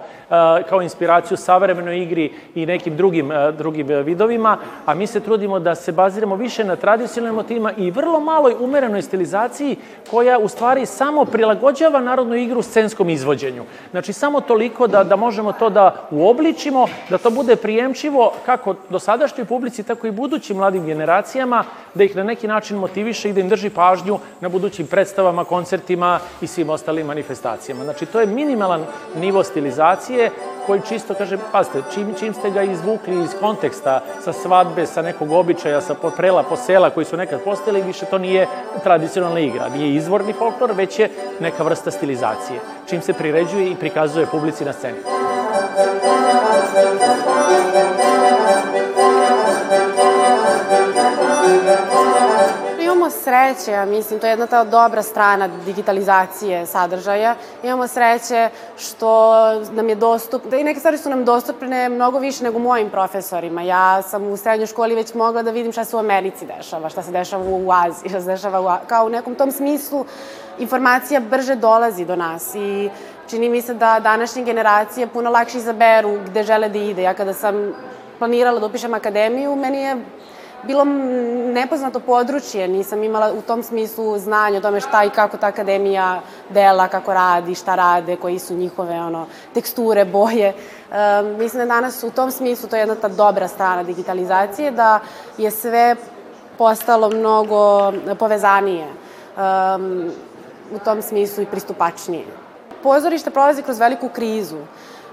kao 0.70 0.82
inspiraciju 0.82 1.38
savremenoj 1.38 2.02
igri 2.02 2.32
i 2.56 2.66
nekim 2.66 2.98
drugim, 2.98 3.32
uh, 3.32 3.56
drugim 3.58 3.88
vidovima, 3.88 4.58
a 4.86 4.94
mi 4.94 5.08
se 5.08 5.20
trudimo 5.20 5.60
da 5.60 5.76
se 5.76 5.92
baziramo 5.92 6.36
više 6.36 6.64
na 6.64 6.76
tradicionalnim 6.76 7.36
motivima 7.36 7.74
i 7.78 7.92
vrlo 7.92 8.20
maloj 8.20 8.56
umerenoj 8.60 9.02
stilizaciji 9.02 9.76
koja 10.12 10.40
u 10.40 10.48
stvari 10.48 10.86
samo 10.86 11.26
prilagođava 11.26 12.00
narodnu 12.00 12.36
igru 12.36 12.62
scenskom 12.62 13.10
izvođenju. 13.10 13.64
Znači, 13.92 14.14
samo 14.14 14.42
toliko 14.42 14.88
da, 14.88 15.04
da 15.04 15.16
možemo 15.16 15.52
to 15.52 15.70
da 15.70 16.08
u 16.12 16.31
uobličimo, 16.32 16.88
da 17.10 17.18
to 17.18 17.30
bude 17.30 17.56
prijemčivo 17.56 18.34
kako 18.46 18.76
dosadašnjoj 18.90 19.46
publici, 19.46 19.84
tako 19.84 20.08
i 20.08 20.12
budućim 20.12 20.58
mladim 20.58 20.86
generacijama, 20.86 21.64
da 21.94 22.04
ih 22.04 22.16
na 22.16 22.24
neki 22.24 22.48
način 22.48 22.78
motiviše 22.78 23.30
i 23.30 23.34
da 23.34 23.40
im 23.40 23.50
drži 23.50 23.70
pažnju 23.70 24.20
na 24.42 24.50
budućim 24.50 24.88
predstavama, 24.88 25.44
koncertima 25.44 26.20
i 26.42 26.48
svim 26.48 26.70
ostalim 26.70 27.08
manifestacijama. 27.08 27.84
Znači, 27.84 28.06
to 28.06 28.20
je 28.20 28.26
minimalan 28.26 28.86
nivo 29.16 29.44
stilizacije 29.44 30.32
koji 30.68 30.82
čisto 30.90 31.14
kaže, 31.14 31.38
pazite, 31.52 31.82
čim, 31.94 32.14
čim 32.20 32.34
ste 32.34 32.50
ga 32.50 32.64
izvukli 32.64 33.24
iz 33.24 33.36
konteksta 33.40 34.00
sa 34.24 34.34
svadbe, 34.34 34.86
sa 34.86 35.02
nekog 35.02 35.32
običaja, 35.32 35.82
sa 35.82 35.96
prela, 36.18 36.44
posela 36.44 36.90
koji 36.90 37.06
su 37.06 37.18
nekad 37.18 37.44
postali, 37.44 37.82
više 37.82 38.06
to 38.06 38.18
nije 38.18 38.48
tradicionalna 38.84 39.40
igra, 39.40 39.70
nije 39.70 39.96
izvorni 39.96 40.34
folklor, 40.34 40.72
već 40.72 41.00
je 41.00 41.10
neka 41.40 41.64
vrsta 41.64 41.92
stilizacije, 41.92 42.60
čim 42.90 43.02
se 43.02 43.14
priređuje 43.14 43.72
i 43.72 43.76
prikazuje 43.76 44.26
publici 44.26 44.66
na 44.66 44.74
sceni. 44.74 45.41
Sreće, 53.24 53.72
ja 53.72 53.86
mislim, 53.86 54.20
to 54.20 54.28
je 54.28 54.32
jedna 54.32 54.48
ta 54.48 54.64
dobra 54.64 55.04
strana 55.04 55.50
digitalizacije 55.66 56.66
sadržaja. 56.66 57.36
Imamo 57.64 57.88
sreće 57.88 58.50
što 58.78 59.34
nam 59.72 59.90
je 59.90 59.96
dostup, 59.96 60.46
da 60.46 60.58
i 60.58 60.64
neke 60.64 60.80
stvari 60.80 60.98
su 60.98 61.10
nam 61.10 61.26
dostupne 61.26 61.90
mnogo 61.90 62.20
više 62.20 62.44
nego 62.44 62.60
mojim 62.60 62.90
profesorima. 62.90 63.62
Ja 63.62 64.02
sam 64.02 64.28
u 64.28 64.38
srednjoj 64.38 64.68
školi 64.68 64.96
već 64.96 65.14
mogla 65.14 65.44
da 65.44 65.52
vidim 65.52 65.72
šta 65.72 65.86
se 65.86 65.96
u 65.96 66.00
Americi 66.00 66.46
dešava, 66.46 66.90
šta 66.90 67.04
se 67.04 67.12
dešava 67.12 67.44
u 67.48 67.72
Aziji, 67.72 68.10
šta 68.10 68.22
se 68.22 68.28
dešava 68.28 68.62
u, 68.62 68.88
kao 68.88 69.06
u 69.06 69.10
nekom 69.10 69.36
tom 69.36 69.52
smislu 69.52 70.06
informacija 70.60 71.20
brže 71.20 71.56
dolazi 71.56 72.06
do 72.06 72.16
nas 72.16 72.56
i 72.56 72.90
čini 73.30 73.50
mi 73.50 73.62
se 73.62 73.74
da 73.74 74.00
današnje 74.00 74.44
generacije 74.44 75.08
puno 75.08 75.30
lakše 75.30 75.58
izaberu 75.58 76.18
gde 76.26 76.44
žele 76.44 76.70
da 76.70 76.78
ide. 76.80 77.02
Ja 77.02 77.14
kada 77.14 77.34
sam 77.34 77.74
planirala 78.20 78.60
da 78.60 78.66
upišem 78.66 78.94
akademiju, 78.94 79.56
meni 79.56 79.82
je 79.82 79.96
bilo 80.64 80.84
nepoznato 81.54 82.00
područje, 82.00 82.68
nisam 82.68 83.04
imala 83.04 83.34
u 83.34 83.42
tom 83.42 83.64
smislu 83.64 84.20
znanja 84.20 84.58
o 84.58 84.62
tome 84.62 84.82
šta 84.82 85.04
i 85.04 85.10
kako 85.10 85.38
ta 85.38 85.48
akademija 85.48 86.22
dela, 86.50 86.88
kako 86.88 87.14
radi, 87.14 87.56
šta 87.56 87.76
rade, 87.76 88.16
koji 88.16 88.40
su 88.40 88.54
njihove 88.54 89.02
ono, 89.02 89.26
teksture, 89.54 90.06
boje. 90.06 90.48
E, 90.48 90.56
mislim 91.38 91.60
da 91.60 91.74
danas 91.74 92.04
u 92.04 92.12
tom 92.12 92.32
smislu 92.32 92.70
to 92.70 92.76
je 92.76 92.80
jedna 92.80 92.96
ta 92.96 93.08
dobra 93.08 93.48
strana 93.48 93.84
digitalizacije, 93.84 94.72
da 94.72 95.00
je 95.38 95.52
sve 95.52 95.96
postalo 96.58 97.10
mnogo 97.10 97.92
povezanije. 98.20 98.88
Um, 99.38 100.12
u 100.76 100.80
tom 100.80 101.02
smislu 101.02 101.44
i 101.44 101.46
pristupačnije. 101.46 102.26
Pozorište 102.84 103.30
prolazi 103.30 103.62
kroz 103.62 103.80
veliku 103.80 104.10
krizu, 104.10 104.58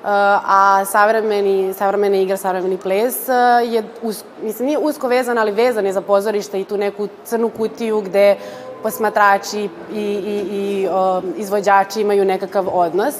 a 0.05 0.85
savremeni, 0.85 1.75
savremena 1.75 2.17
igra, 2.17 2.37
savremeni 2.37 2.77
ples 2.77 3.29
uh, 3.29 3.73
je, 3.73 3.83
us, 4.03 4.25
mislim, 4.43 4.67
nije 4.67 4.79
usko 4.79 5.09
vezan, 5.09 5.39
ali 5.39 5.53
vezan 5.53 5.87
je 5.87 5.93
za 5.93 6.01
pozorište 6.01 6.61
i 6.61 6.65
tu 6.65 6.77
neku 6.77 7.09
crnu 7.25 7.49
kutiju 7.49 8.01
gde 8.01 8.37
posmatrači 8.83 9.69
i, 9.93 10.01
i, 10.03 10.45
i 10.53 10.89
o, 10.91 11.23
izvođači 11.37 12.01
imaju 12.01 12.25
nekakav 12.25 12.69
odnos. 12.73 13.15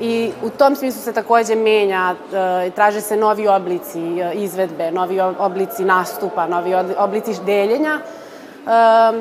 I 0.00 0.32
u 0.42 0.50
tom 0.50 0.76
smislu 0.76 1.02
se 1.02 1.12
takođe 1.12 1.54
menja, 1.54 2.14
uh, 2.14 2.74
traže 2.74 3.00
se 3.00 3.16
novi 3.16 3.48
oblici 3.48 4.00
izvedbe, 4.34 4.90
novi 4.90 5.20
oblici 5.20 5.84
nastupa, 5.84 6.46
novi 6.46 6.74
oblici 6.98 7.34
deljenja 7.46 8.00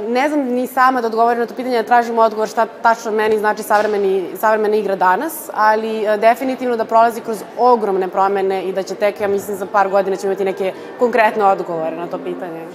ne 0.09 0.29
znam 0.29 0.39
ni 0.39 0.67
sama 0.67 1.01
da 1.01 1.07
odgovorim 1.07 1.39
na 1.39 1.45
to 1.45 1.53
pitanje, 1.53 1.77
da 1.77 1.87
tražim 1.87 2.19
odgovor 2.19 2.47
šta 2.47 2.65
tačno 2.65 3.11
meni 3.11 3.39
znači 3.39 3.63
savremeni, 3.63 4.29
savremena 4.39 4.75
igra 4.75 4.95
danas, 4.95 5.49
ali 5.53 6.05
e, 6.05 6.17
definitivno 6.17 6.77
da 6.77 6.85
prolazi 6.85 7.21
kroz 7.21 7.43
ogromne 7.57 8.07
promene 8.07 8.63
i 8.63 8.73
da 8.73 8.83
će 8.83 8.95
tek, 8.95 9.21
ja 9.21 9.27
mislim, 9.27 9.57
za 9.57 9.65
par 9.65 9.89
godina 9.89 10.15
ćemo 10.15 10.31
imati 10.31 10.45
neke 10.45 10.73
konkretne 10.99 11.45
odgovore 11.45 11.95
na 11.95 12.07
to 12.07 12.17
pitanje. 12.17 12.65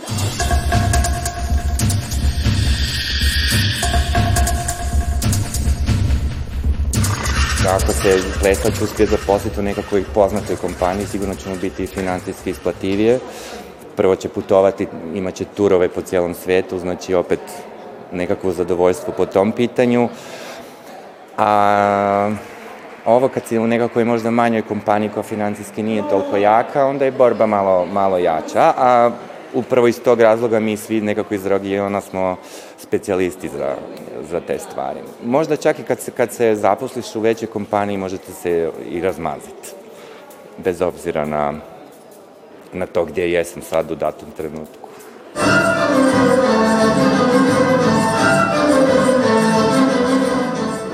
Ako 7.69 7.93
se 7.93 8.19
plesač 8.41 8.81
uspije 8.83 9.07
zaposliti 9.07 9.61
u 9.61 9.63
nekakvoj 9.63 10.05
poznatoj 10.15 10.57
kompaniji, 10.57 11.07
sigurno 11.07 11.35
ćemo 11.35 11.57
biti 11.57 11.87
finansijski 11.87 12.51
isplativije 12.51 13.21
prvo 13.96 14.16
će 14.16 14.29
putovati, 14.29 14.87
imaće 15.14 15.44
turove 15.44 15.88
po 15.88 16.00
cijelom 16.00 16.35
svetu, 16.35 16.79
znači 16.79 17.14
opet 17.14 17.40
nekakvo 18.12 18.53
zadovoljstvo 18.53 19.14
po 19.16 19.26
tom 19.26 19.53
pitanju. 19.53 20.09
A 21.38 22.31
ovo 23.07 23.29
kad 23.29 23.46
si 23.46 23.59
u 23.59 23.66
nekakvoj 23.66 24.05
možda 24.05 24.31
manjoj 24.31 24.62
kompaniji 24.62 25.11
koja 25.14 25.22
financijski 25.22 25.83
nije 25.83 26.09
toliko 26.11 26.37
jaka, 26.37 26.87
onda 26.87 27.05
je 27.05 27.12
borba 27.12 27.46
malo, 27.46 27.87
malo 27.87 28.18
jača, 28.18 28.72
a 28.76 29.11
upravo 29.55 29.87
iz 29.87 30.03
tog 30.03 30.20
razloga 30.20 30.61
mi 30.61 30.76
svi 30.76 31.00
nekako 31.00 31.35
iz 31.35 31.46
regiona 31.46 32.00
smo 32.00 32.37
specijalisti 32.79 33.48
za, 33.48 33.74
za 34.31 34.40
te 34.40 34.59
stvari. 34.59 35.00
Možda 35.24 35.57
čak 35.57 35.79
i 35.79 35.83
kad 35.83 36.00
se, 36.00 36.11
kad 36.11 36.33
se 36.33 36.55
zaposliš 36.55 37.16
u 37.16 37.20
većoj 37.20 37.48
kompaniji 37.48 37.96
možete 37.96 38.33
se 38.33 38.70
i 38.90 39.00
razmaziti, 39.00 39.68
bez 40.59 40.81
obzira 40.83 41.24
na 41.24 41.55
na 42.73 42.87
to 42.87 43.05
gdje 43.05 43.33
jesam 43.33 43.63
sad 43.63 43.91
u 43.91 43.95
datom 43.95 44.29
trenutku. 44.37 44.89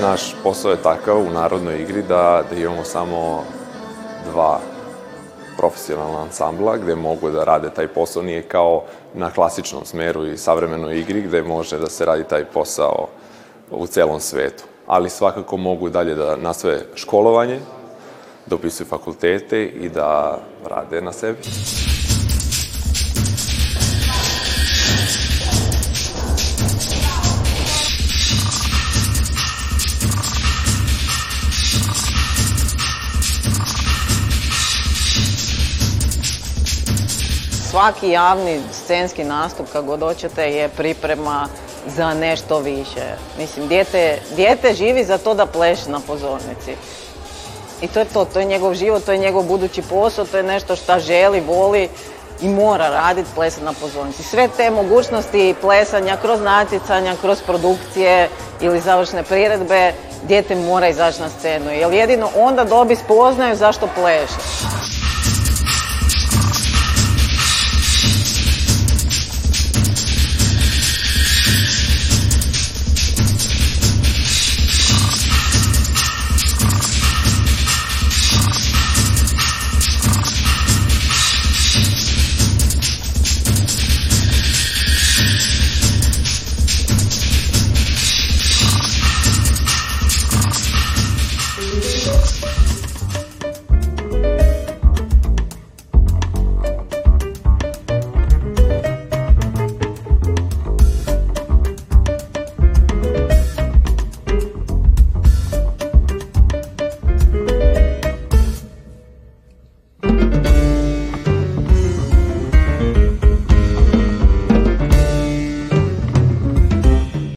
Naš 0.01 0.35
posao 0.43 0.71
je 0.71 0.83
takav 0.83 1.19
u 1.19 1.31
narodnoj 1.31 1.83
igri 1.83 2.03
da, 2.03 2.43
da 2.51 2.57
imamo 2.57 2.85
samo 2.85 3.45
dva 4.31 4.61
profesionalna 5.57 6.23
ansambla 6.23 6.77
gde 6.77 6.95
mogu 6.95 7.31
da 7.31 7.45
rade 7.45 7.71
taj 7.71 7.89
posao. 7.89 8.23
Nije 8.23 8.43
kao 8.43 8.83
na 9.15 9.31
klasičnom 9.31 9.85
smeru 9.85 10.27
i 10.27 10.37
savremenoj 10.37 10.99
igri 10.99 11.23
gde 11.23 11.43
može 11.43 11.79
da 11.79 11.91
se 11.91 12.05
radi 12.05 12.25
taj 12.25 12.45
posao 12.45 13.09
u 13.71 13.87
celom 13.87 14.21
svetu. 14.21 14.65
Ali 14.87 15.11
svakako 15.11 15.57
mogu 15.57 15.89
dalje 15.89 16.15
da 16.15 16.37
nasve 16.37 16.81
školovanje, 16.95 17.61
da 18.47 18.55
upisuju 18.55 18.87
fakultete 18.87 19.65
i 19.65 19.89
da 19.89 20.39
rade 20.65 21.01
na 21.01 21.13
sebi. 21.13 21.39
Svaki 37.71 38.09
javni 38.09 38.61
scenski 38.73 39.25
nastup, 39.25 39.67
kako 39.73 39.87
god 39.87 40.01
hoćete, 40.01 40.43
je 40.43 40.69
priprema 40.69 41.49
za 41.87 42.15
nešto 42.15 42.59
više. 42.59 43.17
Mislim, 43.39 43.69
dijete, 43.69 44.19
dijete 44.37 44.75
živi 44.75 45.05
za 45.05 45.19
to 45.19 45.35
da 45.35 45.47
pleše 45.47 45.91
na 45.91 46.01
pozornici. 46.07 46.77
I 47.83 47.89
to 47.89 47.99
je 47.99 48.05
to, 48.05 48.25
to 48.25 48.41
je 48.41 48.45
njegov 48.45 48.75
život, 48.75 49.05
to 49.05 49.13
je 49.13 49.19
njegov 49.19 49.43
budući 49.43 49.83
posao, 49.83 50.25
to 50.25 50.37
je 50.37 50.43
nešto 50.43 50.77
šta 50.77 50.99
želi, 50.99 51.41
voli. 51.41 51.89
i 52.41 52.49
mora 52.49 52.89
raditi 52.89 53.31
plesati 53.35 53.65
na 53.65 53.73
pozornici. 53.73 54.23
Sve 54.23 54.49
te 54.57 54.71
mogućnosti 54.71 55.55
plesanja 55.61 56.17
kroz 56.23 56.41
natjecanja, 56.41 57.15
kroz 57.21 57.39
produkcije 57.47 58.29
ili 58.61 58.81
završne 58.81 59.23
priredbe, 59.23 59.93
dijete 60.23 60.55
mora 60.55 60.89
izaći 60.89 61.21
na 61.21 61.29
scenu, 61.29 61.71
jer 61.71 61.93
jedino 61.93 62.29
onda 62.37 62.65
dobi 62.65 62.97
spoznaju 62.97 63.57
zašto 63.57 63.89
pleše. 63.95 64.86